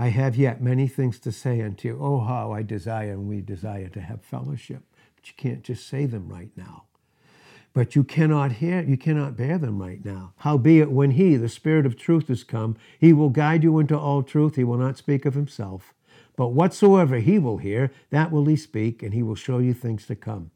I 0.00 0.08
have 0.08 0.34
yet 0.34 0.62
many 0.62 0.88
things 0.88 1.18
to 1.18 1.30
say 1.30 1.60
unto 1.60 1.88
you. 1.88 1.98
Oh, 2.00 2.20
how 2.20 2.52
I 2.52 2.62
desire 2.62 3.12
and 3.12 3.28
we 3.28 3.42
desire 3.42 3.90
to 3.90 4.00
have 4.00 4.22
fellowship. 4.22 4.82
But 5.14 5.28
you 5.28 5.34
can't 5.36 5.62
just 5.62 5.86
say 5.86 6.06
them 6.06 6.26
right 6.26 6.50
now. 6.56 6.84
But 7.74 7.94
you 7.94 8.02
cannot 8.02 8.52
hear, 8.52 8.80
you 8.80 8.96
cannot 8.96 9.36
bear 9.36 9.58
them 9.58 9.78
right 9.78 10.02
now. 10.02 10.32
Howbeit, 10.38 10.90
when 10.90 11.10
he, 11.10 11.36
the 11.36 11.50
Spirit 11.50 11.84
of 11.84 11.98
truth, 11.98 12.30
is 12.30 12.44
come, 12.44 12.78
he 12.98 13.12
will 13.12 13.28
guide 13.28 13.62
you 13.62 13.78
into 13.78 13.98
all 13.98 14.22
truth. 14.22 14.56
He 14.56 14.64
will 14.64 14.78
not 14.78 14.96
speak 14.96 15.26
of 15.26 15.34
himself. 15.34 15.92
But 16.34 16.54
whatsoever 16.54 17.18
he 17.18 17.38
will 17.38 17.58
hear, 17.58 17.92
that 18.08 18.32
will 18.32 18.46
he 18.46 18.56
speak, 18.56 19.02
and 19.02 19.12
he 19.12 19.22
will 19.22 19.34
show 19.34 19.58
you 19.58 19.74
things 19.74 20.06
to 20.06 20.16
come. 20.16 20.50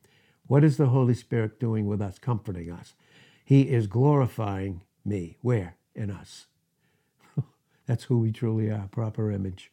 What 0.46 0.64
is 0.64 0.78
the 0.78 0.86
Holy 0.86 1.12
Spirit 1.12 1.60
doing 1.60 1.86
with 1.86 2.00
us, 2.00 2.18
comforting 2.18 2.72
us? 2.72 2.94
He 3.44 3.64
is 3.64 3.88
glorifying 3.88 4.80
me. 5.04 5.36
Where? 5.42 5.76
In 5.94 6.10
us. 6.10 6.46
That's 7.86 8.04
who 8.04 8.18
we 8.18 8.32
truly 8.32 8.70
are, 8.70 8.88
proper 8.90 9.30
image. 9.30 9.70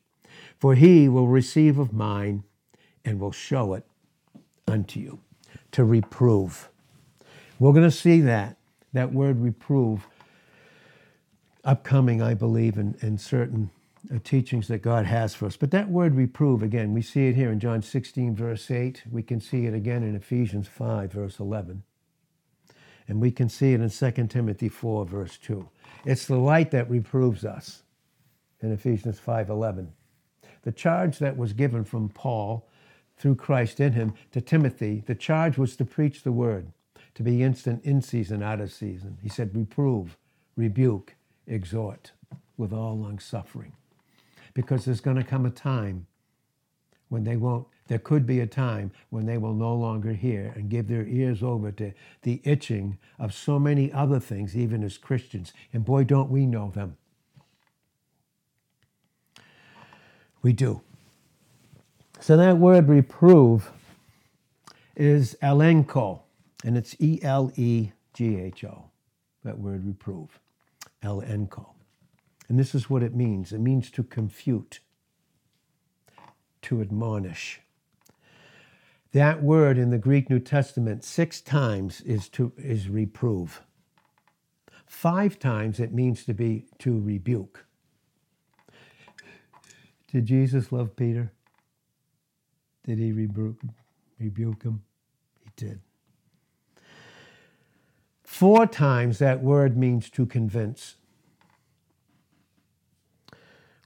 For 0.59 0.75
he 0.75 1.07
will 1.07 1.27
receive 1.27 1.77
of 1.77 1.93
mine 1.93 2.43
and 3.03 3.19
will 3.19 3.31
show 3.31 3.73
it 3.73 3.85
unto 4.67 4.99
you 4.99 5.19
to 5.71 5.83
reprove. 5.83 6.69
We're 7.59 7.73
going 7.73 7.89
to 7.89 7.91
see 7.95 8.21
that, 8.21 8.57
that 8.93 9.13
word 9.13 9.39
reprove, 9.41 10.07
upcoming, 11.63 12.21
I 12.21 12.33
believe, 12.33 12.77
in, 12.77 12.95
in 13.01 13.17
certain 13.17 13.69
uh, 14.13 14.17
teachings 14.23 14.67
that 14.67 14.81
God 14.81 15.05
has 15.05 15.35
for 15.35 15.45
us. 15.45 15.57
But 15.57 15.71
that 15.71 15.89
word 15.89 16.15
reprove, 16.15 16.63
again, 16.63 16.93
we 16.93 17.01
see 17.01 17.27
it 17.27 17.35
here 17.35 17.51
in 17.51 17.59
John 17.59 17.81
16, 17.81 18.35
verse 18.35 18.71
8. 18.71 19.03
We 19.11 19.23
can 19.23 19.39
see 19.39 19.65
it 19.65 19.73
again 19.73 20.03
in 20.03 20.15
Ephesians 20.15 20.67
5, 20.67 21.11
verse 21.11 21.39
11. 21.39 21.83
And 23.07 23.21
we 23.21 23.31
can 23.31 23.49
see 23.49 23.73
it 23.73 23.81
in 23.81 23.89
2 23.89 24.27
Timothy 24.27 24.69
4, 24.69 25.05
verse 25.05 25.37
2. 25.37 25.67
It's 26.05 26.25
the 26.25 26.37
light 26.37 26.71
that 26.71 26.89
reproves 26.89 27.45
us 27.45 27.83
in 28.61 28.71
Ephesians 28.71 29.19
5:11. 29.19 29.93
The 30.63 30.71
charge 30.71 31.19
that 31.19 31.37
was 31.37 31.53
given 31.53 31.83
from 31.83 32.09
Paul 32.09 32.67
through 33.17 33.35
Christ 33.35 33.79
in 33.79 33.93
him 33.93 34.13
to 34.31 34.41
Timothy, 34.41 35.03
the 35.05 35.15
charge 35.15 35.57
was 35.57 35.75
to 35.75 35.85
preach 35.85 36.23
the 36.23 36.31
word, 36.31 36.71
to 37.15 37.23
be 37.23 37.43
instant 37.43 37.83
in 37.83 38.01
season, 38.01 38.41
out 38.41 38.61
of 38.61 38.71
season. 38.71 39.17
He 39.21 39.29
said, 39.29 39.55
reprove, 39.55 40.17
rebuke, 40.55 41.15
exhort 41.47 42.11
with 42.57 42.73
all 42.73 42.97
long 42.97 43.19
suffering. 43.19 43.73
Because 44.53 44.85
there's 44.85 45.01
going 45.01 45.17
to 45.17 45.23
come 45.23 45.45
a 45.45 45.51
time 45.51 46.07
when 47.09 47.23
they 47.23 47.35
won't, 47.35 47.67
there 47.87 47.99
could 47.99 48.25
be 48.25 48.39
a 48.39 48.47
time 48.47 48.91
when 49.09 49.25
they 49.25 49.37
will 49.37 49.53
no 49.53 49.75
longer 49.75 50.13
hear 50.13 50.53
and 50.55 50.69
give 50.69 50.87
their 50.87 51.05
ears 51.05 51.43
over 51.43 51.71
to 51.73 51.91
the 52.21 52.41
itching 52.43 52.97
of 53.19 53.33
so 53.33 53.59
many 53.59 53.91
other 53.91 54.19
things, 54.19 54.55
even 54.55 54.83
as 54.83 54.97
Christians. 54.97 55.51
And 55.73 55.83
boy, 55.83 56.05
don't 56.05 56.29
we 56.29 56.45
know 56.45 56.71
them. 56.71 56.97
We 60.41 60.53
do. 60.53 60.81
So 62.19 62.37
that 62.37 62.57
word 62.57 62.87
reprove 62.87 63.71
is 64.95 65.35
elenko, 65.41 66.21
and 66.63 66.77
it's 66.77 66.95
E 66.99 67.19
L 67.23 67.51
E 67.55 67.91
G 68.13 68.37
H 68.37 68.63
O, 68.63 68.85
that 69.43 69.59
word 69.59 69.85
reprove, 69.85 70.39
elenko. 71.03 71.69
And 72.47 72.59
this 72.59 72.75
is 72.75 72.89
what 72.89 73.01
it 73.01 73.15
means 73.15 73.53
it 73.53 73.59
means 73.59 73.89
to 73.91 74.03
confute, 74.03 74.79
to 76.63 76.81
admonish. 76.81 77.61
That 79.13 79.41
word 79.41 79.77
in 79.77 79.89
the 79.89 79.97
Greek 79.97 80.29
New 80.29 80.39
Testament 80.39 81.03
six 81.03 81.41
times 81.41 82.01
is 82.01 82.29
to 82.29 82.53
is 82.57 82.87
reprove. 82.87 83.61
Five 84.85 85.39
times 85.39 85.79
it 85.79 85.93
means 85.93 86.25
to 86.25 86.33
be 86.33 86.65
to 86.79 86.99
rebuke. 86.99 87.65
Did 90.11 90.25
Jesus 90.25 90.71
love 90.71 90.95
Peter? 90.95 91.31
Did 92.85 92.99
he 92.99 93.11
rebuke, 93.11 93.61
rebuke 94.19 94.63
him? 94.63 94.83
He 95.43 95.51
did. 95.55 95.79
Four 98.23 98.65
times 98.65 99.19
that 99.19 99.41
word 99.41 99.77
means 99.77 100.09
to 100.11 100.25
convince. 100.25 100.95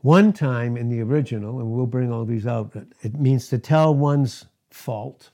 One 0.01 0.33
time 0.33 0.77
in 0.77 0.89
the 0.89 1.01
original, 1.01 1.59
and 1.59 1.71
we'll 1.71 1.87
bring 1.87 2.11
all 2.11 2.25
these 2.25 2.47
out, 2.47 2.75
it 3.01 3.19
means 3.19 3.47
to 3.49 3.57
tell 3.57 3.93
one's 3.93 4.45
fault, 4.69 5.31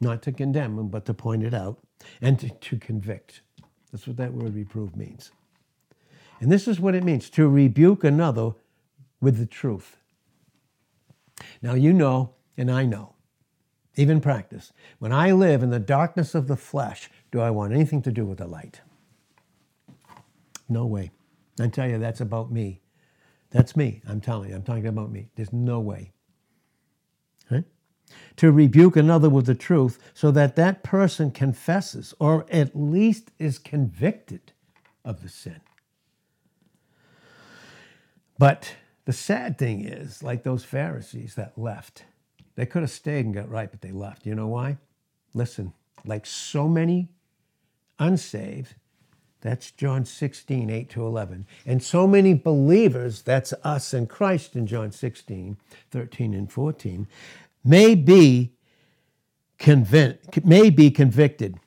not 0.00 0.22
to 0.22 0.32
condemn 0.32 0.76
them, 0.76 0.88
but 0.88 1.04
to 1.06 1.14
point 1.14 1.42
it 1.42 1.52
out, 1.52 1.78
and 2.20 2.38
to, 2.38 2.48
to 2.48 2.76
convict. 2.76 3.40
That's 3.90 4.06
what 4.06 4.16
that 4.18 4.32
word 4.32 4.54
reprove 4.54 4.96
means. 4.96 5.32
And 6.40 6.50
this 6.50 6.68
is 6.68 6.78
what 6.78 6.94
it 6.94 7.02
means 7.02 7.28
to 7.30 7.48
rebuke 7.48 8.04
another 8.04 8.52
with 9.20 9.38
the 9.38 9.46
truth. 9.46 9.96
Now, 11.62 11.74
you 11.74 11.92
know, 11.92 12.34
and 12.56 12.70
I 12.70 12.84
know, 12.84 13.14
even 13.96 14.20
practice, 14.20 14.72
when 14.98 15.12
I 15.12 15.32
live 15.32 15.62
in 15.62 15.70
the 15.70 15.78
darkness 15.78 16.34
of 16.34 16.48
the 16.48 16.56
flesh, 16.56 17.10
do 17.30 17.40
I 17.40 17.50
want 17.50 17.72
anything 17.72 18.02
to 18.02 18.12
do 18.12 18.24
with 18.24 18.38
the 18.38 18.46
light? 18.46 18.80
No 20.68 20.86
way. 20.86 21.10
I 21.60 21.68
tell 21.68 21.88
you, 21.88 21.98
that's 21.98 22.20
about 22.20 22.50
me. 22.50 22.80
That's 23.50 23.76
me. 23.76 24.02
I'm 24.06 24.20
telling 24.20 24.50
you, 24.50 24.56
I'm 24.56 24.62
talking 24.62 24.86
about 24.86 25.10
me. 25.10 25.30
There's 25.36 25.52
no 25.52 25.80
way. 25.80 26.12
Right? 27.50 27.64
To 28.36 28.52
rebuke 28.52 28.96
another 28.96 29.30
with 29.30 29.46
the 29.46 29.54
truth 29.54 29.98
so 30.12 30.30
that 30.32 30.56
that 30.56 30.82
person 30.82 31.30
confesses 31.30 32.12
or 32.18 32.44
at 32.50 32.76
least 32.76 33.30
is 33.38 33.58
convicted 33.58 34.52
of 35.04 35.22
the 35.22 35.28
sin. 35.28 35.60
But 38.38 38.74
the 39.06 39.12
sad 39.12 39.56
thing 39.56 39.84
is, 39.84 40.22
like 40.22 40.42
those 40.42 40.64
Pharisees 40.64 41.36
that 41.36 41.56
left, 41.56 42.04
they 42.56 42.66
could 42.66 42.82
have 42.82 42.90
stayed 42.90 43.24
and 43.24 43.34
got 43.34 43.48
right, 43.48 43.70
but 43.70 43.80
they 43.80 43.92
left. 43.92 44.26
You 44.26 44.34
know 44.34 44.48
why? 44.48 44.78
Listen, 45.32 45.72
like 46.04 46.26
so 46.26 46.68
many 46.68 47.08
unsaved, 47.98 48.74
that's 49.40 49.70
John 49.70 50.04
16, 50.04 50.70
8 50.70 50.90
to 50.90 51.06
11. 51.06 51.46
And 51.64 51.82
so 51.82 52.08
many 52.08 52.34
believers, 52.34 53.22
that's 53.22 53.52
us 53.62 53.94
in 53.94 54.06
Christ 54.06 54.56
in 54.56 54.66
John 54.66 54.90
16, 54.90 55.56
13 55.92 56.34
and 56.34 56.50
14, 56.50 57.06
may 57.64 57.94
be 57.94 58.54
convinced, 59.58 60.44
may 60.44 60.68
be 60.68 60.90
convicted, 60.90 61.60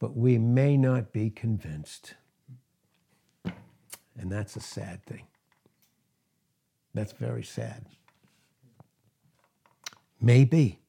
but 0.00 0.16
we 0.16 0.36
may 0.36 0.76
not 0.76 1.12
be 1.12 1.30
convinced. 1.30 2.14
And 4.18 4.30
that's 4.30 4.56
a 4.56 4.60
sad 4.60 5.04
thing. 5.04 5.26
That's 6.94 7.12
very 7.12 7.42
sad. 7.42 7.86
Maybe. 10.20 10.80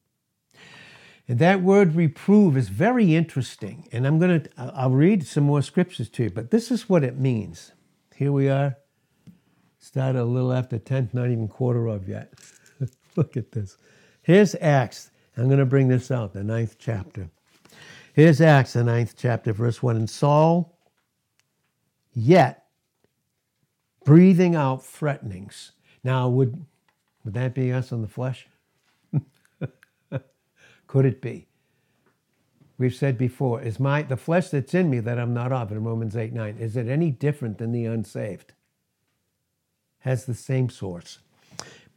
And 1.28 1.38
that 1.38 1.62
word 1.62 1.94
reprove 1.94 2.56
is 2.56 2.70
very 2.70 3.14
interesting. 3.14 3.88
And 3.92 4.06
I'm 4.06 4.18
going 4.18 4.42
to, 4.42 4.50
I'll 4.56 4.90
read 4.90 5.26
some 5.26 5.44
more 5.44 5.60
scriptures 5.60 6.08
to 6.10 6.24
you, 6.24 6.30
but 6.30 6.50
this 6.50 6.70
is 6.70 6.88
what 6.88 7.04
it 7.04 7.18
means. 7.18 7.72
Here 8.14 8.32
we 8.32 8.48
are, 8.48 8.76
Started 9.80 10.20
a 10.20 10.24
little 10.24 10.52
after 10.52 10.78
10, 10.78 11.10
not 11.12 11.30
even 11.30 11.48
quarter 11.48 11.86
of 11.86 12.08
yet. 12.08 12.34
Look 13.16 13.36
at 13.36 13.52
this. 13.52 13.76
Here's 14.22 14.54
Acts. 14.60 15.10
I'm 15.36 15.46
going 15.46 15.60
to 15.60 15.66
bring 15.66 15.88
this 15.88 16.10
out, 16.10 16.32
the 16.34 16.42
ninth 16.42 16.76
chapter. 16.78 17.30
Here's 18.12 18.40
Acts, 18.40 18.74
the 18.74 18.82
ninth 18.84 19.14
chapter, 19.16 19.52
verse 19.52 19.82
1. 19.82 19.96
And 19.96 20.10
Saul, 20.10 20.76
yet 22.12 22.66
breathing 24.08 24.56
out 24.56 24.82
threatenings. 24.82 25.72
Now, 26.02 26.30
would, 26.30 26.64
would 27.24 27.34
that 27.34 27.52
be 27.52 27.70
us 27.70 27.92
in 27.92 28.00
the 28.00 28.08
flesh? 28.08 28.48
Could 30.86 31.04
it 31.04 31.20
be? 31.20 31.46
We've 32.78 32.94
said 32.94 33.18
before, 33.18 33.60
is 33.60 33.78
my 33.78 34.00
the 34.00 34.16
flesh 34.16 34.48
that's 34.48 34.72
in 34.72 34.88
me 34.88 35.00
that 35.00 35.18
I'm 35.18 35.34
not 35.34 35.52
of 35.52 35.70
in 35.70 35.84
Romans 35.84 36.16
8 36.16 36.32
9, 36.32 36.56
is 36.56 36.74
it 36.74 36.88
any 36.88 37.10
different 37.10 37.58
than 37.58 37.70
the 37.70 37.84
unsaved? 37.84 38.54
Has 39.98 40.24
the 40.24 40.32
same 40.32 40.70
source. 40.70 41.18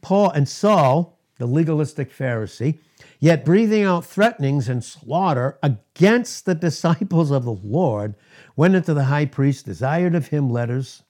Paul 0.02 0.28
and 0.32 0.46
Saul, 0.46 1.18
the 1.38 1.46
legalistic 1.46 2.14
Pharisee, 2.14 2.76
yet 3.20 3.42
breathing 3.42 3.84
out 3.84 4.04
threatenings 4.04 4.68
and 4.68 4.84
slaughter 4.84 5.58
against 5.62 6.44
the 6.44 6.54
disciples 6.68 7.30
of 7.30 7.46
the 7.46 7.52
Lord, 7.52 8.16
went 8.54 8.74
into 8.74 8.92
the 8.92 9.04
high 9.04 9.24
priest, 9.24 9.64
desired 9.64 10.14
of 10.14 10.26
him 10.26 10.50
letters, 10.50 11.04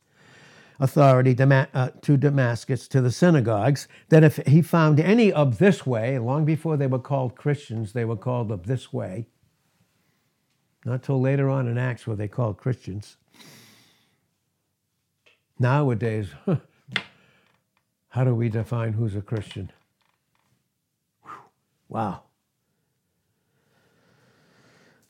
authority 0.81 1.37
uh, 1.41 1.91
to 2.01 2.17
Damascus, 2.17 2.89
to 2.89 3.01
the 3.01 3.11
synagogues, 3.11 3.89
that 4.09 4.25
if 4.25 4.37
he 4.47 4.63
found 4.63 4.99
any 5.01 5.33
of 5.33 5.59
this 5.59 5.87
way, 5.87 6.19
long 6.19 6.45
before 6.45 6.77
they 6.77 6.87
were 6.87 6.99
called 6.99 7.37
Christians, 7.37 7.93
they 7.93 8.05
were 8.05 8.17
called 8.17 8.51
of 8.51 8.67
this 8.67 8.93
way, 8.93 9.27
not 10.85 11.03
till 11.03 11.21
later 11.21 11.49
on 11.49 11.69
in 11.69 11.79
Acts 11.79 12.07
were 12.07 12.17
they 12.17 12.29
called 12.29 12.57
Christians. 12.59 13.17
Nowadays, 15.59 16.29
how 18.09 18.25
do 18.25 18.35
we 18.35 18.49
define 18.49 18.95
who's 18.95 19.15
a 19.15 19.23
Christian? 19.23 19.71
Wow. 21.89 22.23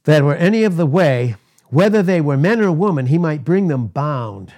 That 0.04 0.24
were 0.24 0.34
any 0.34 0.64
of 0.64 0.76
the 0.76 0.84
way, 0.84 1.36
whether 1.68 2.02
they 2.02 2.20
were 2.20 2.36
men 2.36 2.60
or 2.60 2.72
women, 2.72 3.06
he 3.06 3.18
might 3.18 3.44
bring 3.44 3.68
them 3.68 3.86
bound. 3.86 4.52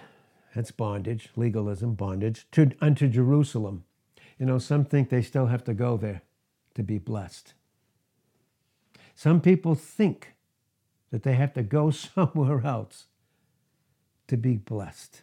That's 0.54 0.70
bondage, 0.70 1.30
legalism, 1.36 1.94
bondage, 1.94 2.46
to, 2.52 2.70
unto 2.80 3.08
Jerusalem. 3.08 3.84
You 4.38 4.46
know, 4.46 4.58
some 4.58 4.84
think 4.84 5.08
they 5.08 5.22
still 5.22 5.46
have 5.46 5.64
to 5.64 5.74
go 5.74 5.96
there 5.96 6.22
to 6.74 6.82
be 6.82 6.98
blessed. 6.98 7.54
Some 9.14 9.40
people 9.40 9.74
think 9.74 10.34
that 11.10 11.22
they 11.22 11.34
have 11.34 11.54
to 11.54 11.62
go 11.62 11.90
somewhere 11.90 12.64
else 12.64 13.06
to 14.28 14.36
be 14.36 14.56
blessed. 14.56 15.22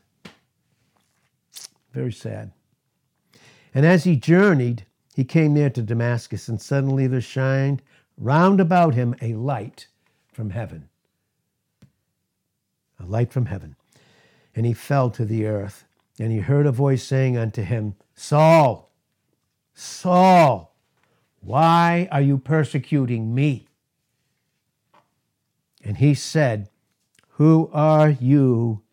Very 1.94 2.12
sad. 2.12 2.52
And 3.74 3.86
as 3.86 4.04
he 4.04 4.16
journeyed, 4.16 4.86
he 5.16 5.24
came 5.24 5.54
near 5.54 5.70
to 5.70 5.82
Damascus, 5.82 6.48
and 6.48 6.62
suddenly 6.62 7.08
there 7.08 7.22
shined 7.22 7.82
round 8.18 8.60
about 8.60 8.94
him 8.94 9.16
a 9.22 9.34
light 9.34 9.88
from 10.32 10.52
heaven. 10.52 10.90
A 13.00 13.06
light 13.06 13.32
from 13.32 13.48
heaven. 13.48 13.76
And 14.56 14.66
he 14.66 14.74
fell 14.74 15.10
to 15.12 15.26
the 15.26 15.46
earth, 15.46 15.86
and 16.20 16.32
he 16.32 16.40
heard 16.40 16.66
a 16.66 16.72
voice 16.72 17.04
saying 17.04 17.38
unto 17.38 17.62
him, 17.64 17.96
Saul, 18.14 18.92
Saul, 19.74 20.76
why 21.40 22.08
are 22.12 22.22
you 22.22 22.38
persecuting 22.38 23.34
me? 23.34 23.68
And 25.84 25.98
he 25.98 26.14
said, 26.14 26.70
Who 27.30 27.70
are 27.74 28.10
you, 28.10 28.84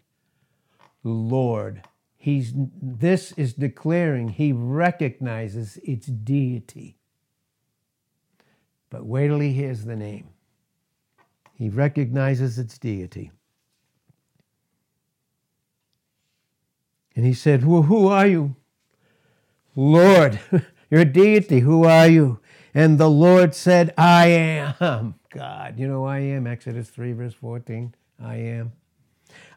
Lord? 1.02 1.82
He's, 2.16 2.52
this 2.54 3.32
is 3.32 3.54
declaring 3.54 4.28
he 4.28 4.52
recognizes 4.52 5.78
its 5.82 6.06
deity. 6.06 6.96
But 8.90 9.04
wait 9.04 9.28
till 9.28 9.40
he 9.40 9.52
hears 9.52 9.84
the 9.84 9.96
name. 9.96 10.30
He 11.54 11.68
recognizes 11.68 12.58
its 12.58 12.78
deity. 12.78 13.30
And 17.18 17.26
he 17.26 17.34
said, 17.34 17.66
Well, 17.66 17.82
who 17.82 18.06
are 18.06 18.28
you? 18.28 18.54
Lord, 19.74 20.38
your 20.88 21.04
deity, 21.04 21.58
who 21.58 21.82
are 21.82 22.06
you? 22.06 22.38
And 22.72 22.96
the 22.96 23.10
Lord 23.10 23.56
said, 23.56 23.92
I 23.98 24.26
am. 24.28 25.16
God. 25.30 25.80
You 25.80 25.88
know, 25.88 26.04
I 26.04 26.20
am. 26.20 26.46
Exodus 26.46 26.88
3, 26.90 27.14
verse 27.14 27.34
14. 27.34 27.92
I 28.22 28.36
am. 28.36 28.70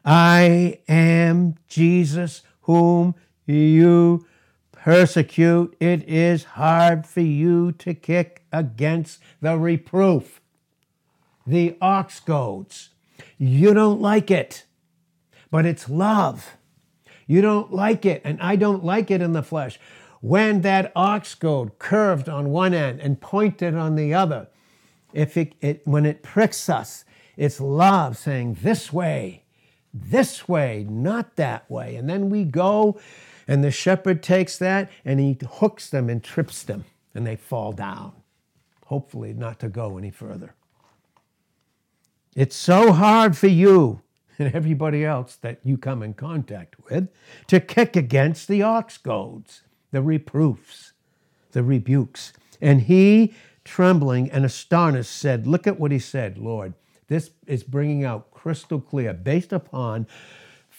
I 0.04 0.80
am 0.88 1.54
Jesus 1.68 2.42
whom 2.62 3.14
you 3.46 4.26
persecute. 4.72 5.76
It 5.78 6.02
is 6.08 6.42
hard 6.42 7.06
for 7.06 7.20
you 7.20 7.70
to 7.78 7.94
kick 7.94 8.42
against 8.50 9.20
the 9.40 9.56
reproof. 9.56 10.40
The 11.46 11.76
ox 11.80 12.18
goads. 12.18 12.88
You 13.38 13.72
don't 13.72 14.00
like 14.00 14.32
it, 14.32 14.64
but 15.52 15.64
it's 15.64 15.88
love. 15.88 16.56
You 17.32 17.40
don't 17.40 17.72
like 17.72 18.04
it, 18.04 18.20
and 18.26 18.38
I 18.42 18.56
don't 18.56 18.84
like 18.84 19.10
it 19.10 19.22
in 19.22 19.32
the 19.32 19.42
flesh. 19.42 19.80
When 20.20 20.60
that 20.60 20.92
ox 20.94 21.34
goad 21.34 21.78
curved 21.78 22.28
on 22.28 22.50
one 22.50 22.74
end 22.74 23.00
and 23.00 23.22
pointed 23.22 23.74
on 23.74 23.96
the 23.96 24.12
other, 24.12 24.48
if 25.14 25.38
it, 25.38 25.54
it, 25.62 25.80
when 25.86 26.04
it 26.04 26.22
pricks 26.22 26.68
us, 26.68 27.06
it's 27.38 27.58
love 27.58 28.18
saying, 28.18 28.58
This 28.60 28.92
way, 28.92 29.44
this 29.94 30.46
way, 30.46 30.84
not 30.86 31.36
that 31.36 31.70
way. 31.70 31.96
And 31.96 32.06
then 32.06 32.28
we 32.28 32.44
go, 32.44 33.00
and 33.48 33.64
the 33.64 33.70
shepherd 33.70 34.22
takes 34.22 34.58
that 34.58 34.90
and 35.02 35.18
he 35.18 35.38
hooks 35.52 35.88
them 35.88 36.10
and 36.10 36.22
trips 36.22 36.62
them, 36.62 36.84
and 37.14 37.26
they 37.26 37.36
fall 37.36 37.72
down, 37.72 38.12
hopefully, 38.84 39.32
not 39.32 39.58
to 39.60 39.70
go 39.70 39.96
any 39.96 40.10
further. 40.10 40.54
It's 42.36 42.56
so 42.56 42.92
hard 42.92 43.38
for 43.38 43.48
you 43.48 44.02
and 44.42 44.54
everybody 44.54 45.04
else 45.04 45.36
that 45.36 45.60
you 45.64 45.78
come 45.78 46.02
in 46.02 46.14
contact 46.14 46.76
with 46.84 47.08
to 47.46 47.60
kick 47.60 47.96
against 47.96 48.48
the 48.48 48.62
ox 48.62 48.98
goads, 48.98 49.62
the 49.90 50.02
reproofs, 50.02 50.92
the 51.52 51.62
rebukes. 51.62 52.32
And 52.60 52.82
he 52.82 53.34
trembling 53.64 54.30
and 54.30 54.44
astonished, 54.44 55.12
said, 55.12 55.46
Look 55.46 55.66
at 55.66 55.78
what 55.78 55.92
he 55.92 55.98
said, 55.98 56.38
Lord. 56.38 56.74
This 57.08 57.30
is 57.46 57.62
bringing 57.62 58.04
out 58.04 58.30
crystal 58.30 58.80
clear, 58.80 59.12
based 59.12 59.52
upon 59.52 60.06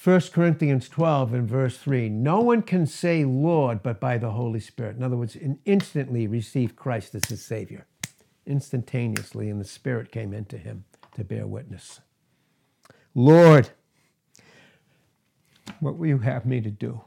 1 0.04 0.22
Corinthians 0.34 0.90
12 0.90 1.34
and 1.34 1.48
verse 1.48 1.78
3. 1.78 2.10
No 2.10 2.42
one 2.42 2.62
can 2.62 2.86
say 2.86 3.24
Lord 3.24 3.84
but 3.84 4.00
by 4.00 4.18
the 4.18 4.32
Holy 4.32 4.60
Spirit. 4.60 4.98
In 4.98 5.04
other 5.04 5.16
words, 5.16 5.38
instantly 5.66 6.28
receive 6.28 6.76
Christ 6.76 7.16
as 7.16 7.26
his 7.26 7.44
Savior. 7.44 7.86
Instantaneously, 8.46 9.50
and 9.50 9.62
the 9.62 9.66
Spirit 9.66 10.12
came 10.12 10.34
into 10.34 10.58
him 10.58 10.84
to 11.16 11.24
bear 11.24 11.48
witness. 11.48 12.02
Lord, 13.16 13.70
what 15.80 15.98
will 15.98 16.08
you 16.08 16.20
have 16.20 16.46
me 16.46 16.62
to 16.62 16.72
do? 16.72 17.02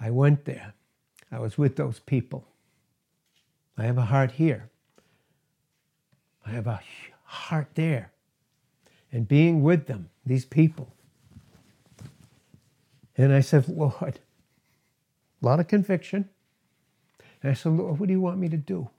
I 0.00 0.10
went 0.10 0.44
there. 0.44 0.74
I 1.32 1.38
was 1.38 1.56
with 1.56 1.76
those 1.76 1.98
people. 2.00 2.46
I 3.78 3.84
have 3.84 3.98
a 3.98 4.02
heart 4.02 4.32
here. 4.32 4.70
I 6.44 6.50
have 6.50 6.66
a 6.66 6.80
heart 7.24 7.68
there. 7.74 8.12
And 9.12 9.26
being 9.26 9.62
with 9.62 9.86
them, 9.86 10.10
these 10.24 10.44
people. 10.44 10.92
And 13.16 13.32
I 13.32 13.40
said, 13.40 13.68
Lord, 13.68 14.20
a 15.42 15.46
lot 15.46 15.60
of 15.60 15.68
conviction. 15.68 16.28
And 17.42 17.50
I 17.50 17.54
said, 17.54 17.72
Lord, 17.72 17.98
what 17.98 18.06
do 18.06 18.12
you 18.12 18.20
want 18.20 18.38
me 18.38 18.48
to 18.48 18.56
do? 18.56 18.90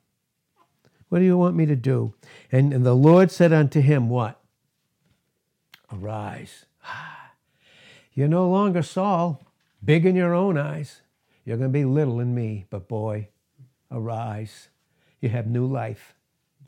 What 1.10 1.20
do 1.20 1.26
you 1.26 1.38
want 1.38 1.56
me 1.56 1.66
to 1.66 1.76
do? 1.76 2.14
And, 2.52 2.74
and 2.74 2.86
the 2.86 2.96
Lord 2.96 3.32
said 3.32 3.54
unto 3.54 3.80
him, 3.80 4.10
What? 4.10 4.42
Arise. 5.92 6.66
You're 8.14 8.28
no 8.28 8.50
longer 8.50 8.82
Saul, 8.82 9.44
big 9.84 10.06
in 10.06 10.16
your 10.16 10.34
own 10.34 10.58
eyes. 10.58 11.02
You're 11.46 11.58
going 11.58 11.72
to 11.72 11.80
be 11.80 11.86
little 11.86 12.20
in 12.20 12.34
me, 12.36 12.66
but 12.70 12.88
boy, 12.88 13.30
arise. 13.92 14.70
You 15.22 15.30
have 15.30 15.48
new 15.48 15.66
life. 15.66 16.14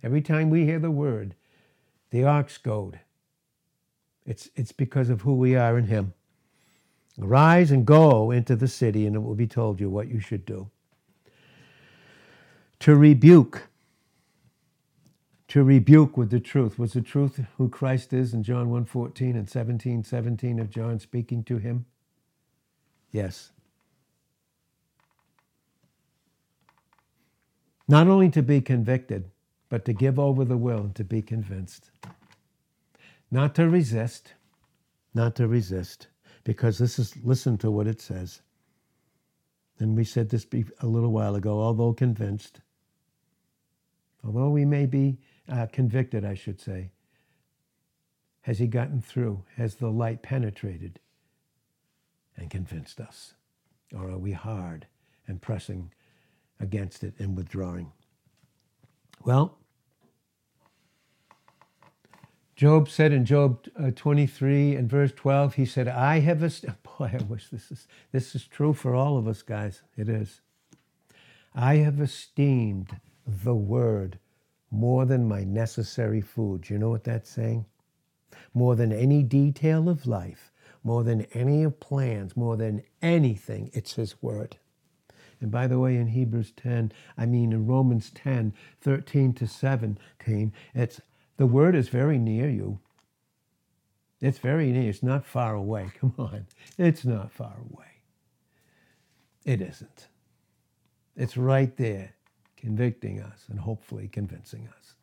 Every 0.01 0.21
time 0.21 0.49
we 0.49 0.65
hear 0.65 0.79
the 0.79 0.91
word, 0.91 1.35
the 2.11 2.23
ox 2.23 2.57
goad, 2.57 2.99
it's, 4.25 4.49
it's 4.55 4.71
because 4.71 5.09
of 5.09 5.21
who 5.21 5.33
we 5.35 5.55
are 5.55 5.77
in 5.77 5.87
Him. 5.87 6.13
Arise 7.21 7.71
and 7.71 7.85
go 7.85 8.31
into 8.31 8.55
the 8.55 8.67
city, 8.67 9.05
and 9.05 9.15
it 9.15 9.19
will 9.19 9.35
be 9.35 9.47
told 9.47 9.79
you 9.79 9.89
what 9.89 10.07
you 10.07 10.19
should 10.19 10.45
do. 10.45 10.69
To 12.81 12.95
rebuke, 12.95 13.68
to 15.49 15.63
rebuke 15.63 16.17
with 16.17 16.31
the 16.31 16.39
truth. 16.39 16.79
Was 16.79 16.93
the 16.93 17.01
truth 17.01 17.39
who 17.57 17.69
Christ 17.69 18.13
is 18.13 18.33
in 18.33 18.43
John 18.43 18.69
1 18.69 18.85
14 18.85 19.35
and 19.35 19.49
17 19.49 20.03
17 20.03 20.59
of 20.59 20.69
John 20.69 20.99
speaking 20.99 21.43
to 21.45 21.57
him? 21.57 21.85
Yes. 23.11 23.51
Not 27.87 28.07
only 28.07 28.29
to 28.29 28.43
be 28.43 28.61
convicted, 28.61 29.31
but 29.69 29.85
to 29.85 29.93
give 29.93 30.19
over 30.19 30.45
the 30.45 30.57
will 30.57 30.79
and 30.79 30.95
to 30.95 31.03
be 31.03 31.21
convinced. 31.21 31.91
Not 33.31 33.55
to 33.55 33.69
resist, 33.69 34.33
not 35.13 35.35
to 35.35 35.47
resist, 35.47 36.07
Because 36.43 36.77
this 36.79 36.99
is, 36.99 37.15
listen 37.23 37.57
to 37.59 37.71
what 37.71 37.87
it 37.87 38.01
says. 38.01 38.41
And 39.79 39.95
we 39.95 40.03
said 40.03 40.29
this 40.29 40.45
a 40.81 40.87
little 40.87 41.11
while 41.11 41.35
ago, 41.35 41.59
although 41.59 41.93
convinced, 41.93 42.61
although 44.23 44.49
we 44.49 44.65
may 44.65 44.85
be 44.85 45.19
uh, 45.51 45.67
convicted, 45.71 46.25
I 46.25 46.33
should 46.33 46.59
say, 46.59 46.91
has 48.41 48.59
he 48.59 48.67
gotten 48.67 49.01
through? 49.01 49.43
Has 49.57 49.75
the 49.75 49.89
light 49.89 50.21
penetrated 50.21 50.99
and 52.37 52.49
convinced 52.49 52.99
us? 52.99 53.33
Or 53.95 54.09
are 54.09 54.17
we 54.17 54.31
hard 54.31 54.87
and 55.27 55.41
pressing 55.41 55.91
against 56.59 57.03
it 57.03 57.13
and 57.19 57.35
withdrawing? 57.35 57.91
Well, 59.23 59.57
Job 62.55 62.89
said 62.89 63.13
in 63.13 63.23
Job 63.25 63.67
uh, 63.81 63.91
23 63.95 64.75
and 64.75 64.89
verse 64.89 65.13
12, 65.15 65.55
he 65.55 65.65
said, 65.65 65.87
I 65.87 66.19
have, 66.19 66.43
est- 66.43 66.65
boy, 66.83 67.11
I 67.19 67.23
wish 67.23 67.49
this 67.49 67.71
is, 67.71 67.87
this 68.11 68.35
is 68.35 68.45
true 68.45 68.73
for 68.73 68.95
all 68.95 69.17
of 69.17 69.27
us, 69.27 69.41
guys. 69.41 69.81
It 69.95 70.09
is. 70.09 70.41
I 71.55 71.75
have 71.77 72.01
esteemed 72.01 72.99
the 73.25 73.55
word 73.55 74.19
more 74.71 75.05
than 75.05 75.27
my 75.27 75.43
necessary 75.43 76.21
food. 76.21 76.69
You 76.69 76.77
know 76.77 76.89
what 76.89 77.03
that's 77.03 77.29
saying? 77.29 77.65
More 78.53 78.75
than 78.75 78.91
any 78.91 79.23
detail 79.23 79.89
of 79.89 80.07
life, 80.07 80.51
more 80.83 81.03
than 81.03 81.21
any 81.33 81.63
of 81.63 81.79
plans, 81.79 82.37
more 82.37 82.57
than 82.57 82.83
anything, 83.01 83.69
it's 83.73 83.93
his 83.93 84.21
word. 84.21 84.57
And 85.41 85.51
by 85.51 85.67
the 85.67 85.79
way, 85.79 85.95
in 85.95 86.07
Hebrews 86.07 86.51
10, 86.57 86.91
I 87.17 87.25
mean 87.25 87.53
in 87.53 87.65
Romans 87.65 88.11
10, 88.13 88.53
13 88.81 89.33
to 89.33 89.47
17, 89.47 90.53
it's 90.73 91.01
the 91.37 91.45
word 91.45 91.75
is 91.75 91.89
very 91.89 92.17
near 92.19 92.49
you. 92.49 92.79
It's 94.21 94.39
very 94.39 94.71
near. 94.71 94.89
It's 94.89 95.01
not 95.01 95.25
far 95.25 95.55
away. 95.55 95.91
Come 95.99 96.13
on. 96.17 96.47
It's 96.77 97.05
not 97.05 97.31
far 97.31 97.55
away. 97.71 97.85
It 99.45 99.61
isn't. 99.61 100.07
It's 101.15 101.37
right 101.37 101.75
there, 101.77 102.13
convicting 102.59 103.19
us 103.19 103.45
and 103.49 103.59
hopefully 103.59 104.07
convincing 104.07 104.67
us. 104.77 104.95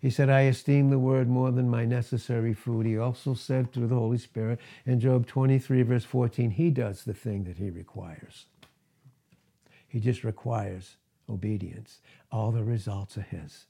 He 0.00 0.10
said, 0.10 0.28
I 0.28 0.42
esteem 0.42 0.90
the 0.90 0.98
word 0.98 1.28
more 1.28 1.52
than 1.52 1.70
my 1.70 1.84
necessary 1.84 2.54
food. 2.54 2.86
He 2.86 2.98
also 2.98 3.34
said 3.34 3.72
through 3.72 3.86
the 3.86 3.94
Holy 3.94 4.18
Spirit 4.18 4.58
in 4.84 4.98
Job 4.98 5.26
23, 5.26 5.82
verse 5.82 6.04
14, 6.04 6.50
He 6.50 6.70
does 6.70 7.04
the 7.04 7.14
thing 7.14 7.44
that 7.44 7.58
He 7.58 7.70
requires. 7.70 8.46
He 9.86 10.00
just 10.00 10.24
requires 10.24 10.96
obedience. 11.28 12.00
All 12.32 12.50
the 12.50 12.64
results 12.64 13.16
are 13.16 13.22
His. 13.22 13.66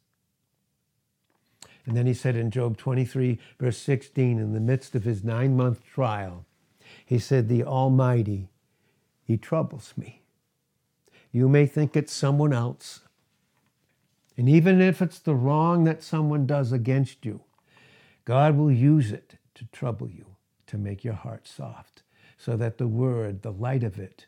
And 1.85 1.97
then 1.97 2.07
he 2.07 2.15
said 2.15 2.37
in 2.37 2.51
Job 2.51 2.77
23, 2.77 3.39
verse 3.59 3.79
16, 3.79 4.39
in 4.39 4.53
the 4.53 4.61
midst 4.61 4.95
of 4.95 5.05
his 5.05 5.25
nine 5.25 5.57
month 5.57 5.85
trial, 5.85 6.47
he 7.05 7.19
said, 7.19 7.49
The 7.49 7.65
Almighty, 7.65 8.51
He 9.25 9.37
troubles 9.37 9.93
me. 9.97 10.22
You 11.33 11.49
may 11.49 11.67
think 11.67 11.97
it's 11.97 12.13
someone 12.13 12.53
else. 12.53 13.01
And 14.37 14.49
even 14.49 14.81
if 14.81 15.03
it's 15.03 15.19
the 15.19 15.35
wrong 15.35 15.85
that 15.85 16.03
someone 16.03 16.47
does 16.47 16.73
against 16.73 17.25
you, 17.25 17.41
God 18.25 18.57
will 18.57 18.71
use 18.71 19.11
it 19.11 19.35
to 19.55 19.65
trouble 19.67 20.09
you, 20.09 20.27
to 20.69 20.79
make 20.79 21.05
your 21.05 21.15
heart 21.15 21.49
soft, 21.49 22.03
so 22.39 22.57
that 22.57 22.79
the 22.79 22.87
word, 22.87 23.43
the 23.43 23.53
light 23.53 23.83
of 23.83 23.99
it, 23.99 24.27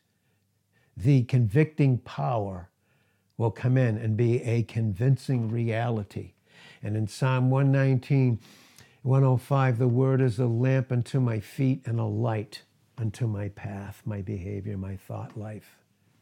the 0.96 1.22
convicting 1.24 1.98
power 1.98 2.70
will 3.36 3.50
come 3.50 3.76
in 3.76 3.96
and 3.96 4.16
be 4.16 4.42
a 4.42 4.62
convincing 4.64 5.50
reality 5.50 6.34
and 6.84 6.98
in 6.98 7.08
Psalm 7.08 7.50
119, 7.50 8.38
105, 9.02 9.78
the 9.78 9.88
word 9.88 10.20
is 10.20 10.38
a 10.38 10.46
lamp 10.46 10.92
unto 10.92 11.18
my 11.18 11.40
feet 11.40 11.80
and 11.86 11.98
a 11.98 12.04
light 12.04 12.62
unto 12.98 13.26
my 13.26 13.48
path, 13.48 14.02
my 14.04 14.20
behavior, 14.20 14.76
my 14.76 14.96
thought 14.96 15.36
life, 15.36 15.78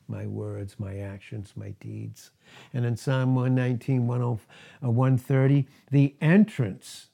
my 0.08 0.26
words, 0.26 0.76
my 0.78 0.98
actions, 0.98 1.52
my 1.56 1.70
deeds. 1.80 2.30
And 2.72 2.84
in 2.84 2.96
Psalm 2.96 3.34
119, 3.34 4.06
130, 4.06 5.58
uh, 5.58 5.70
the 5.90 6.14
entrance, 6.20 7.08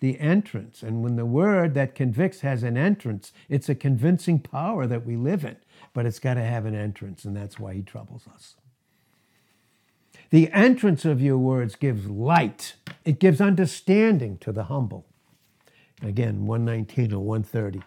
the 0.00 0.18
entrance. 0.20 0.82
And 0.82 1.02
when 1.02 1.16
the 1.16 1.26
word 1.26 1.74
that 1.74 1.94
convicts 1.94 2.40
has 2.40 2.62
an 2.62 2.76
entrance, 2.76 3.32
it's 3.48 3.68
a 3.68 3.74
convincing 3.74 4.38
power 4.38 4.86
that 4.86 5.06
we 5.06 5.16
live 5.16 5.44
in, 5.44 5.56
but 5.92 6.06
it's 6.06 6.18
got 6.18 6.34
to 6.34 6.42
have 6.42 6.66
an 6.66 6.74
entrance, 6.74 7.24
and 7.24 7.36
that's 7.36 7.58
why 7.58 7.74
he 7.74 7.82
troubles 7.82 8.24
us. 8.32 8.56
The 10.30 10.50
entrance 10.52 11.04
of 11.04 11.20
your 11.20 11.38
words 11.38 11.76
gives 11.76 12.08
light, 12.08 12.74
it 13.04 13.20
gives 13.20 13.40
understanding 13.40 14.38
to 14.38 14.52
the 14.52 14.64
humble. 14.64 15.06
Again, 16.02 16.46
119 16.46 17.12
or 17.14 17.24
130. 17.24 17.82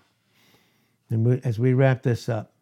And 1.10 1.46
as 1.46 1.60
we 1.60 1.74
wrap 1.74 2.04
this 2.04 2.30
up, 2.30 2.54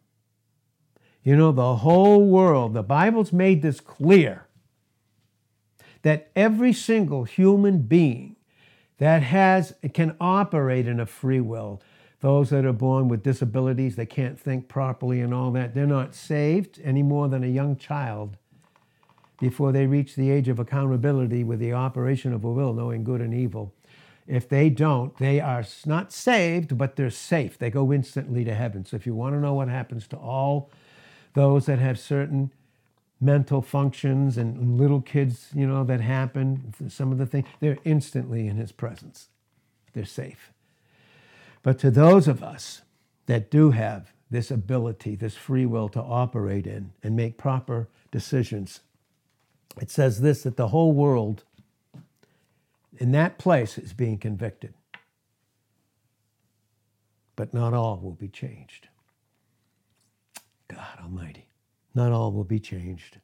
you 1.28 1.36
know, 1.36 1.52
the 1.52 1.76
whole 1.76 2.24
world, 2.24 2.72
the 2.72 2.82
Bible's 2.82 3.34
made 3.34 3.60
this 3.60 3.80
clear 3.80 4.46
that 6.00 6.30
every 6.34 6.72
single 6.72 7.24
human 7.24 7.82
being 7.82 8.36
that 8.96 9.22
has 9.24 9.74
can 9.92 10.16
operate 10.22 10.88
in 10.88 10.98
a 10.98 11.04
free 11.04 11.42
will 11.42 11.82
those 12.20 12.48
that 12.48 12.64
are 12.64 12.72
born 12.72 13.08
with 13.08 13.22
disabilities 13.22 13.94
they 13.94 14.06
can't 14.06 14.40
think 14.40 14.68
properly 14.68 15.20
and 15.20 15.34
all 15.34 15.50
that 15.50 15.74
they're 15.74 15.86
not 15.86 16.14
saved 16.14 16.80
any 16.82 17.02
more 17.02 17.28
than 17.28 17.44
a 17.44 17.48
young 17.48 17.76
child 17.76 18.38
before 19.38 19.70
they 19.70 19.86
reach 19.86 20.16
the 20.16 20.30
age 20.30 20.48
of 20.48 20.58
accountability 20.58 21.44
with 21.44 21.58
the 21.58 21.74
operation 21.74 22.32
of 22.32 22.42
a 22.42 22.50
will, 22.50 22.72
knowing 22.72 23.04
good 23.04 23.20
and 23.20 23.34
evil. 23.34 23.74
If 24.26 24.48
they 24.48 24.70
don't, 24.70 25.14
they 25.18 25.40
are 25.40 25.66
not 25.84 26.10
saved, 26.10 26.78
but 26.78 26.96
they're 26.96 27.10
safe. 27.10 27.58
They 27.58 27.68
go 27.68 27.92
instantly 27.92 28.44
to 28.44 28.54
heaven. 28.54 28.86
So 28.86 28.96
if 28.96 29.04
you 29.04 29.14
want 29.14 29.34
to 29.34 29.40
know 29.40 29.52
what 29.52 29.68
happens 29.68 30.06
to 30.08 30.16
all 30.16 30.70
those 31.34 31.66
that 31.66 31.78
have 31.78 31.98
certain 31.98 32.50
mental 33.20 33.62
functions 33.62 34.38
and 34.38 34.78
little 34.78 35.00
kids, 35.00 35.48
you 35.54 35.66
know, 35.66 35.84
that 35.84 36.00
happen, 36.00 36.72
some 36.88 37.10
of 37.10 37.18
the 37.18 37.26
things, 37.26 37.46
they're 37.60 37.78
instantly 37.84 38.46
in 38.46 38.56
his 38.56 38.72
presence. 38.72 39.28
They're 39.92 40.04
safe. 40.04 40.52
But 41.62 41.78
to 41.80 41.90
those 41.90 42.28
of 42.28 42.42
us 42.42 42.82
that 43.26 43.50
do 43.50 43.72
have 43.72 44.12
this 44.30 44.50
ability, 44.50 45.16
this 45.16 45.34
free 45.34 45.66
will 45.66 45.88
to 45.88 46.00
operate 46.00 46.66
in 46.66 46.92
and 47.02 47.16
make 47.16 47.38
proper 47.38 47.88
decisions, 48.12 48.80
it 49.80 49.90
says 49.90 50.20
this 50.20 50.42
that 50.42 50.56
the 50.56 50.68
whole 50.68 50.92
world 50.92 51.44
in 52.98 53.12
that 53.12 53.38
place 53.38 53.78
is 53.78 53.92
being 53.92 54.18
convicted. 54.18 54.74
But 57.36 57.54
not 57.54 57.74
all 57.74 57.98
will 57.98 58.12
be 58.12 58.28
changed. 58.28 58.88
God 60.68 60.98
Almighty, 61.02 61.48
not 61.94 62.12
all 62.12 62.32
will 62.32 62.44
be 62.44 62.60
changed. 62.60 63.18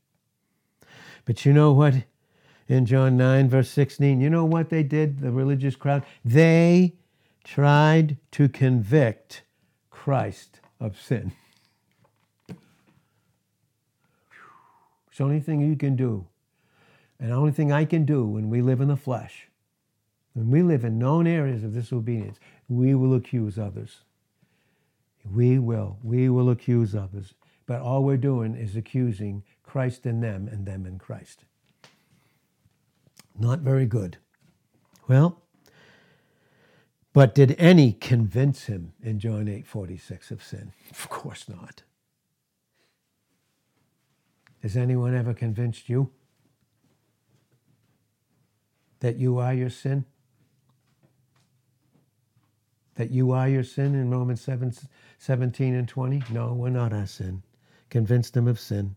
But 1.25 1.45
you 1.45 1.53
know 1.53 1.73
what? 1.73 1.95
In 2.67 2.87
John 2.87 3.17
9, 3.17 3.49
verse 3.49 3.71
16, 3.71 4.21
you 4.21 4.31
know 4.31 4.45
what 4.45 4.71
they 4.71 4.83
did, 4.83 5.21
the 5.21 5.31
religious 5.31 5.77
crowd? 5.77 6.03
They 6.25 6.95
tried 7.45 8.17
to 8.33 8.49
convict 8.49 9.43
Christ 9.91 10.61
of 10.81 10.99
sin. 11.01 11.33
It's 15.09 15.19
the 15.19 15.25
only 15.25 15.41
thing 15.41 15.61
you 15.61 15.77
can 15.77 15.95
do 15.95 16.27
and 17.25 17.31
the 17.31 17.37
only 17.37 17.53
thing 17.53 17.73
I 17.73 17.85
can 17.85 18.05
do 18.05 18.25
when 18.25 18.51
we 18.51 18.61
live 18.61 18.81
in 18.81 18.89
the 18.89 18.97
flesh, 18.97 19.49
when 20.33 20.51
we 20.51 20.63
live 20.63 20.85
in 20.85 20.99
known 20.99 21.27
areas 21.27 21.63
of 21.65 21.73
disobedience, 21.73 22.39
we 22.69 22.95
will 22.95 23.15
accuse 23.15 23.59
others. 23.59 24.01
We 25.33 25.59
will. 25.59 25.99
We 26.03 26.29
will 26.29 26.51
accuse 26.51 26.95
others. 26.95 27.35
But 27.67 27.81
all 27.81 28.05
we're 28.05 28.17
doing 28.17 28.55
is 28.55 28.77
accusing 28.77 29.43
Christ 29.63 30.07
in 30.07 30.21
them 30.21 30.49
and 30.49 30.67
them 30.67 30.87
in 30.87 30.99
Christ. 30.99 31.45
Not 33.39 33.61
very 33.61 33.87
good. 33.87 34.19
Well, 35.09 35.43
but 37.13 37.35
did 37.35 37.55
any 37.59 37.93
convince 37.93 38.65
him 38.65 38.93
in 39.03 39.19
John 39.19 39.49
8 39.49 39.67
46 39.67 40.31
of 40.31 40.43
sin? 40.43 40.73
Of 40.91 41.09
course 41.09 41.49
not. 41.49 41.83
Has 44.63 44.77
anyone 44.77 45.15
ever 45.15 45.35
convinced 45.35 45.89
you? 45.89 46.11
that 49.05 49.19
you 49.19 49.39
are 49.39 49.53
your 49.53 49.69
sin? 49.69 50.07
That 52.97 53.11
you 53.11 53.33
are 53.33 53.49
your 53.49 53.65
sin 53.65 53.95
in 53.95 54.11
Romans 54.11 54.41
7, 54.41 54.73
17 55.19 55.75
and 55.75 55.89
20? 55.89 56.23
No, 56.31 56.53
we're 56.53 56.71
not 56.71 56.93
our 56.93 57.07
sin. 57.07 57.43
Convince 57.91 58.31
them 58.31 58.49
of 58.49 58.59
sin. 58.61 58.97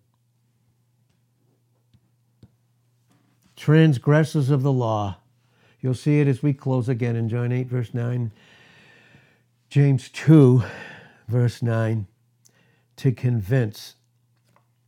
Transgressors 3.56 4.50
of 4.50 4.62
the 4.62 4.72
law. 4.72 5.18
You'll 5.82 5.94
see 5.94 6.20
it 6.20 6.28
as 6.28 6.44
we 6.44 6.54
close 6.54 6.90
again 6.90 7.16
in 7.16 7.30
John 7.30 7.52
8, 7.52 7.68
verse 7.68 7.94
9. 7.94 8.32
James 9.70 10.10
2, 10.10 10.64
verse 11.28 11.62
9. 11.62 12.08
To 12.98 13.12
convince 13.12 13.96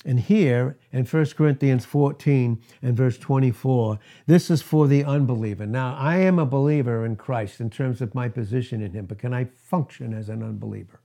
And 0.06 0.20
here 0.20 0.78
in 0.94 1.06
1 1.06 1.26
Corinthians 1.36 1.86
14 1.86 2.62
and 2.82 2.96
verse 2.96 3.18
24, 3.18 4.00
this 4.28 4.50
is 4.50 4.62
for 4.62 4.88
the 4.88 5.04
unbeliever. 5.04 5.66
Now, 5.66 5.96
I 5.96 6.18
am 6.18 6.40
a 6.40 6.46
believer 6.46 7.06
in 7.06 7.18
Christ 7.18 7.60
in 7.60 7.70
terms 7.70 8.02
of 8.02 8.16
my 8.16 8.30
position 8.30 8.82
in 8.82 8.94
Him, 8.94 9.06
but 9.06 9.20
can 9.20 9.34
I 9.34 9.46
function 9.46 10.14
as 10.14 10.30
an 10.30 10.42
unbeliever? 10.42 11.02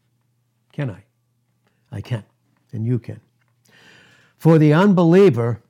Can 0.72 0.90
I? 0.90 1.04
I 1.90 2.00
can, 2.00 2.24
and 2.72 2.86
you 2.86 2.98
can. 2.98 3.20
For 4.36 4.58
the 4.58 4.72
unbeliever 4.72 5.60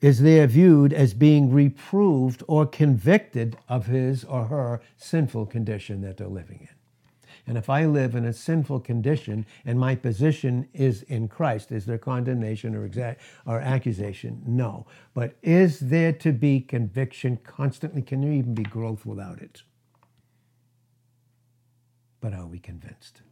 is 0.00 0.20
there 0.20 0.46
viewed 0.46 0.92
as 0.92 1.12
being 1.14 1.52
reproved 1.52 2.42
or 2.48 2.66
convicted 2.66 3.56
of 3.68 3.86
his 3.86 4.24
or 4.24 4.46
her 4.46 4.80
sinful 4.96 5.46
condition 5.46 6.00
that 6.02 6.16
they're 6.16 6.26
living 6.26 6.60
in. 6.62 6.79
And 7.46 7.58
if 7.58 7.68
I 7.68 7.86
live 7.86 8.14
in 8.14 8.24
a 8.24 8.32
sinful 8.32 8.80
condition 8.80 9.46
and 9.64 9.78
my 9.78 9.94
position 9.94 10.68
is 10.72 11.02
in 11.02 11.28
Christ, 11.28 11.72
is 11.72 11.86
there 11.86 11.98
condemnation 11.98 12.74
or, 12.74 12.88
exa- 12.88 13.16
or 13.46 13.60
accusation? 13.60 14.42
No. 14.46 14.86
But 15.14 15.36
is 15.42 15.80
there 15.80 16.12
to 16.14 16.32
be 16.32 16.60
conviction 16.60 17.38
constantly? 17.42 18.02
Can 18.02 18.20
there 18.20 18.32
even 18.32 18.54
be 18.54 18.62
growth 18.62 19.06
without 19.06 19.40
it? 19.40 19.62
But 22.20 22.34
are 22.34 22.46
we 22.46 22.58
convinced? 22.58 23.22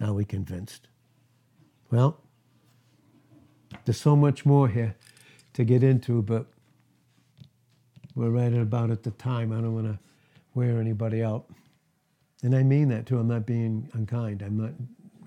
Are 0.00 0.12
we 0.12 0.24
convinced? 0.24 0.88
Well, 1.90 2.20
there's 3.84 4.00
so 4.00 4.16
much 4.16 4.44
more 4.44 4.68
here 4.68 4.96
to 5.52 5.64
get 5.64 5.82
into, 5.82 6.22
but 6.22 6.46
we're 8.14 8.30
right 8.30 8.52
about 8.52 8.90
at 8.90 9.02
the 9.02 9.10
time. 9.12 9.52
I 9.52 9.56
don't 9.56 9.74
want 9.74 9.86
to 9.86 9.98
wear 10.54 10.80
anybody 10.80 11.22
out. 11.22 11.46
And 12.42 12.54
I 12.54 12.62
mean 12.62 12.88
that 12.88 13.06
too. 13.06 13.18
I'm 13.18 13.28
not 13.28 13.46
being 13.46 13.88
unkind. 13.92 14.42
I'm 14.42 14.56
not 14.56 14.72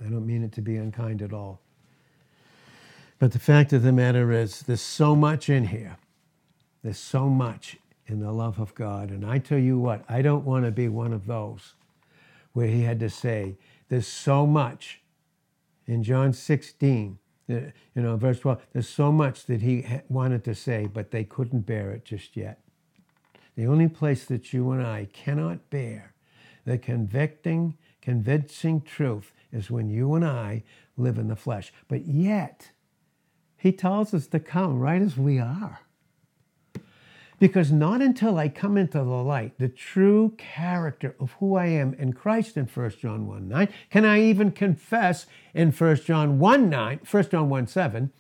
I 0.05 0.09
don't 0.09 0.25
mean 0.25 0.43
it 0.43 0.51
to 0.53 0.61
be 0.61 0.75
unkind 0.75 1.21
at 1.21 1.33
all. 1.33 1.61
But 3.19 3.31
the 3.31 3.39
fact 3.39 3.71
of 3.71 3.83
the 3.83 3.93
matter 3.93 4.31
is 4.31 4.61
there's 4.61 4.81
so 4.81 5.15
much 5.15 5.49
in 5.49 5.67
here. 5.67 5.97
There's 6.83 6.99
so 6.99 7.29
much 7.29 7.77
in 8.07 8.19
the 8.19 8.31
love 8.31 8.59
of 8.59 8.75
God. 8.75 9.09
And 9.11 9.25
I 9.25 9.37
tell 9.37 9.59
you 9.59 9.79
what, 9.79 10.03
I 10.09 10.21
don't 10.21 10.43
want 10.43 10.65
to 10.65 10.71
be 10.71 10.89
one 10.89 11.13
of 11.13 11.25
those 11.25 11.75
where 12.51 12.67
he 12.67 12.81
had 12.81 12.99
to 12.99 13.09
say, 13.09 13.55
there's 13.87 14.07
so 14.07 14.45
much 14.45 15.01
in 15.87 16.03
John 16.03 16.33
16, 16.33 17.17
you 17.47 17.71
know, 17.95 18.17
verse 18.17 18.39
12, 18.39 18.61
there's 18.73 18.89
so 18.89 19.11
much 19.11 19.45
that 19.45 19.61
he 19.61 19.85
wanted 20.09 20.43
to 20.45 20.55
say, 20.55 20.87
but 20.91 21.11
they 21.11 21.23
couldn't 21.23 21.61
bear 21.61 21.91
it 21.91 22.03
just 22.03 22.35
yet. 22.35 22.59
The 23.55 23.67
only 23.67 23.87
place 23.87 24.25
that 24.25 24.51
you 24.51 24.71
and 24.71 24.85
I 24.85 25.07
cannot 25.13 25.69
bear 25.69 26.12
the 26.65 26.77
convicting, 26.77 27.77
convincing 28.01 28.81
truth 28.81 29.33
is 29.51 29.69
when 29.69 29.89
you 29.89 30.15
and 30.15 30.25
I 30.25 30.63
live 30.97 31.17
in 31.17 31.27
the 31.27 31.35
flesh. 31.35 31.73
But 31.87 32.05
yet, 32.05 32.71
he 33.57 33.71
tells 33.71 34.13
us 34.13 34.27
to 34.27 34.39
come 34.39 34.79
right 34.79 35.01
as 35.01 35.17
we 35.17 35.39
are. 35.39 35.81
Because 37.39 37.71
not 37.71 38.01
until 38.01 38.37
I 38.37 38.47
come 38.47 38.77
into 38.77 38.99
the 38.99 39.03
light, 39.03 39.57
the 39.57 39.67
true 39.67 40.33
character 40.37 41.15
of 41.19 41.33
who 41.33 41.55
I 41.55 41.65
am 41.65 41.93
in 41.95 42.13
Christ 42.13 42.55
in 42.55 42.65
1 42.65 42.89
John 43.01 43.27
1 43.27 43.47
9, 43.49 43.69
can 43.89 44.05
I 44.05 44.21
even 44.21 44.51
confess 44.51 45.25
in 45.53 45.71
1 45.71 45.95
John 45.97 46.39
1 46.39 46.69
9, 46.69 46.99
1 47.09 47.29
John 47.29 47.49
1 47.49 47.67
7, 47.67 48.11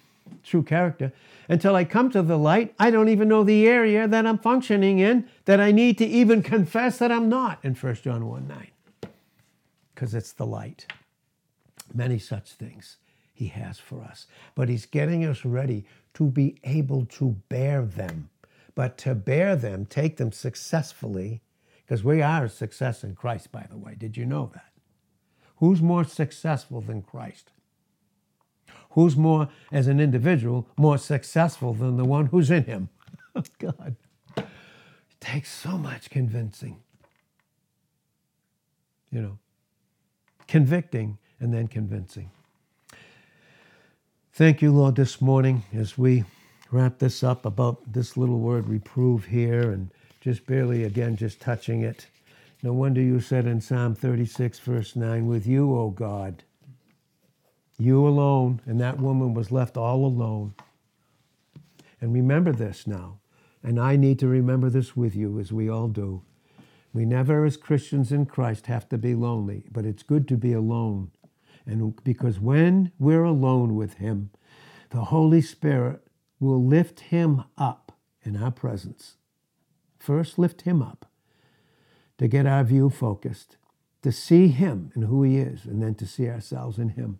true 0.43 0.63
character. 0.63 1.11
Until 1.49 1.75
I 1.75 1.83
come 1.83 2.09
to 2.11 2.21
the 2.21 2.37
light, 2.37 2.73
I 2.79 2.89
don't 2.89 3.09
even 3.09 3.27
know 3.27 3.43
the 3.43 3.67
area 3.67 4.07
that 4.07 4.25
I'm 4.25 4.37
functioning 4.37 4.99
in 4.99 5.27
that 5.45 5.59
I 5.59 5.71
need 5.71 5.97
to 5.97 6.05
even 6.05 6.41
confess 6.55 6.97
that 6.99 7.11
I'm 7.11 7.29
not 7.29 7.59
in 7.63 7.75
1 7.75 7.95
John 7.95 8.27
1 8.27 8.47
9. 8.47 8.67
Because 9.93 10.15
it's 10.15 10.31
the 10.31 10.45
light. 10.45 10.87
Many 11.93 12.17
such 12.17 12.53
things 12.53 12.97
he 13.33 13.47
has 13.47 13.77
for 13.77 14.01
us. 14.01 14.27
But 14.55 14.69
he's 14.69 14.85
getting 14.85 15.25
us 15.25 15.43
ready 15.45 15.85
to 16.15 16.25
be 16.25 16.57
able 16.63 17.05
to 17.05 17.35
bear 17.49 17.83
them. 17.83 18.29
But 18.75 18.97
to 18.99 19.13
bear 19.13 19.55
them, 19.55 19.85
take 19.85 20.17
them 20.17 20.31
successfully, 20.31 21.41
because 21.85 22.03
we 22.03 22.21
are 22.21 22.45
a 22.45 22.49
success 22.49 23.03
in 23.03 23.15
Christ, 23.15 23.51
by 23.51 23.67
the 23.69 23.77
way. 23.77 23.95
Did 23.97 24.17
you 24.17 24.25
know 24.25 24.49
that? 24.53 24.71
Who's 25.57 25.81
more 25.81 26.03
successful 26.03 26.81
than 26.81 27.03
Christ? 27.03 27.51
Who's 28.93 29.17
more, 29.17 29.49
as 29.71 29.87
an 29.87 29.99
individual, 29.99 30.67
more 30.77 30.97
successful 30.97 31.73
than 31.73 31.97
the 31.97 32.05
one 32.05 32.27
who's 32.27 32.49
in 32.49 32.65
him? 32.65 32.89
Oh, 33.35 33.41
God. 33.57 33.95
It 34.37 34.45
takes 35.19 35.51
so 35.51 35.75
much 35.75 36.11
convincing. 36.11 36.77
You 39.09 39.21
know, 39.23 39.39
convicting 40.47 41.17
and 41.39 41.51
then 41.51 41.67
convincing. 41.67 42.29
Thank 44.33 44.61
you, 44.61 44.71
Lord, 44.71 44.95
this 44.95 45.19
morning 45.19 45.63
as 45.73 45.97
we 45.97 46.25
wrap 46.71 46.99
this 46.99 47.23
up 47.23 47.45
about 47.45 47.91
this 47.91 48.17
little 48.17 48.39
word 48.39 48.67
reprove 48.67 49.25
here 49.25 49.71
and 49.71 49.89
just 50.21 50.45
barely 50.45 50.83
again 50.83 51.15
just 51.15 51.39
touching 51.39 51.81
it. 51.81 52.05
No 52.61 52.71
wonder 52.71 53.01
you 53.01 53.19
said 53.19 53.47
in 53.47 53.61
Psalm 53.61 53.95
36, 53.95 54.59
verse 54.59 54.95
9, 54.95 55.25
with 55.25 55.47
you, 55.47 55.75
O 55.75 55.89
God, 55.89 56.43
you 57.77 58.07
alone, 58.07 58.61
and 58.65 58.79
that 58.79 58.99
woman 58.99 59.33
was 59.33 59.51
left 59.51 59.77
all 59.77 60.05
alone. 60.05 60.53
And 61.99 62.13
remember 62.13 62.51
this 62.51 62.85
now, 62.85 63.19
and 63.63 63.79
I 63.79 63.95
need 63.95 64.19
to 64.19 64.27
remember 64.27 64.69
this 64.69 64.95
with 64.95 65.15
you 65.15 65.39
as 65.39 65.51
we 65.51 65.69
all 65.69 65.87
do. 65.87 66.21
We 66.93 67.05
never, 67.05 67.45
as 67.45 67.57
Christians 67.57 68.11
in 68.11 68.25
Christ, 68.25 68.67
have 68.67 68.87
to 68.89 68.97
be 68.97 69.15
lonely, 69.15 69.65
but 69.71 69.85
it's 69.85 70.03
good 70.03 70.27
to 70.27 70.37
be 70.37 70.53
alone. 70.53 71.11
And 71.65 71.95
because 72.03 72.39
when 72.39 72.91
we're 72.99 73.23
alone 73.23 73.75
with 73.75 73.95
Him, 73.95 74.29
the 74.91 75.05
Holy 75.05 75.41
Spirit 75.41 76.05
will 76.39 76.63
lift 76.63 76.99
Him 76.99 77.45
up 77.57 77.97
in 78.21 78.35
our 78.35 78.51
presence. 78.51 79.17
First, 79.97 80.37
lift 80.37 80.61
Him 80.61 80.81
up 80.81 81.09
to 82.19 82.27
get 82.27 82.45
our 82.45 82.63
view 82.63 82.89
focused, 82.91 83.57
to 84.03 84.11
see 84.11 84.49
Him 84.49 84.91
and 84.93 85.05
who 85.05 85.23
He 85.23 85.37
is, 85.37 85.65
and 85.65 85.81
then 85.81 85.95
to 85.95 86.05
see 86.05 86.29
ourselves 86.29 86.77
in 86.77 86.89
Him 86.89 87.19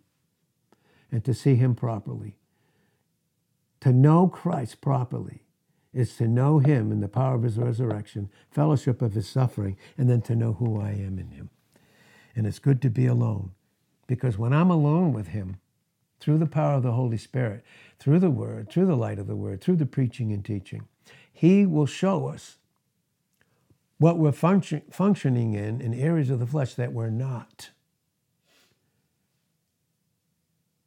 and 1.14 1.24
to 1.24 1.32
see 1.32 1.54
Him 1.54 1.76
properly. 1.76 2.34
To 3.82 3.92
know 3.92 4.26
Christ 4.26 4.80
properly 4.80 5.44
is 5.92 6.16
to 6.16 6.26
know 6.26 6.58
Him 6.58 6.90
in 6.90 6.98
the 6.98 7.06
power 7.06 7.36
of 7.36 7.44
His 7.44 7.56
resurrection, 7.56 8.30
fellowship 8.50 9.00
of 9.00 9.12
His 9.12 9.28
suffering, 9.28 9.76
and 9.96 10.10
then 10.10 10.22
to 10.22 10.34
know 10.34 10.54
who 10.54 10.80
I 10.80 10.90
am 10.90 11.20
in 11.20 11.30
Him. 11.30 11.50
And 12.34 12.48
it's 12.48 12.58
good 12.58 12.82
to 12.82 12.90
be 12.90 13.06
alone 13.06 13.52
because 14.08 14.36
when 14.36 14.52
I'm 14.52 14.70
alone 14.70 15.12
with 15.12 15.28
Him, 15.28 15.58
through 16.18 16.38
the 16.38 16.46
power 16.46 16.74
of 16.74 16.82
the 16.82 16.92
Holy 16.92 17.16
Spirit, 17.16 17.62
through 18.00 18.18
the 18.18 18.30
Word, 18.30 18.68
through 18.68 18.86
the 18.86 18.96
light 18.96 19.20
of 19.20 19.28
the 19.28 19.36
Word, 19.36 19.60
through 19.60 19.76
the 19.76 19.86
preaching 19.86 20.32
and 20.32 20.44
teaching, 20.44 20.88
He 21.32 21.64
will 21.64 21.86
show 21.86 22.26
us 22.26 22.58
what 23.98 24.18
we're 24.18 24.32
function, 24.32 24.82
functioning 24.90 25.54
in 25.54 25.80
in 25.80 25.94
areas 25.94 26.28
of 26.28 26.40
the 26.40 26.46
flesh 26.46 26.74
that 26.74 26.92
we're 26.92 27.08
not. 27.10 27.70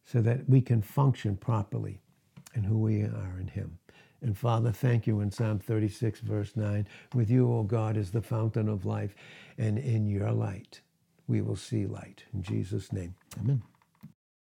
So 0.08 0.22
that 0.22 0.49
we 0.49 0.62
can 0.62 0.82
function 0.82 1.36
properly 1.36 1.99
in 2.55 2.64
who 2.64 2.80
we 2.80 3.03
are 3.03 3.38
in 3.39 3.47
Him. 3.47 3.78
And 4.22 4.36
Father, 4.36 4.72
thank 4.72 5.05
you 5.05 5.20
in 5.20 5.32
Psalm 5.32 5.60
36, 5.60 6.22
verse 6.22 6.55
9. 6.55 6.88
With 7.14 7.30
you, 7.30 7.53
O 7.53 7.64
God, 7.64 7.97
is 7.97 8.10
the 8.12 8.22
fountain 8.22 8.70
of 8.70 8.86
life, 8.86 9.14
and 9.58 9.78
in 9.78 10.08
your 10.08 10.32
light 10.32 10.82
we 11.28 11.41
will 11.41 11.58
see 11.58 11.86
light. 11.86 12.24
In 12.34 12.41
Jesus' 12.41 12.91
name, 12.91 13.14
amen. 13.39 13.62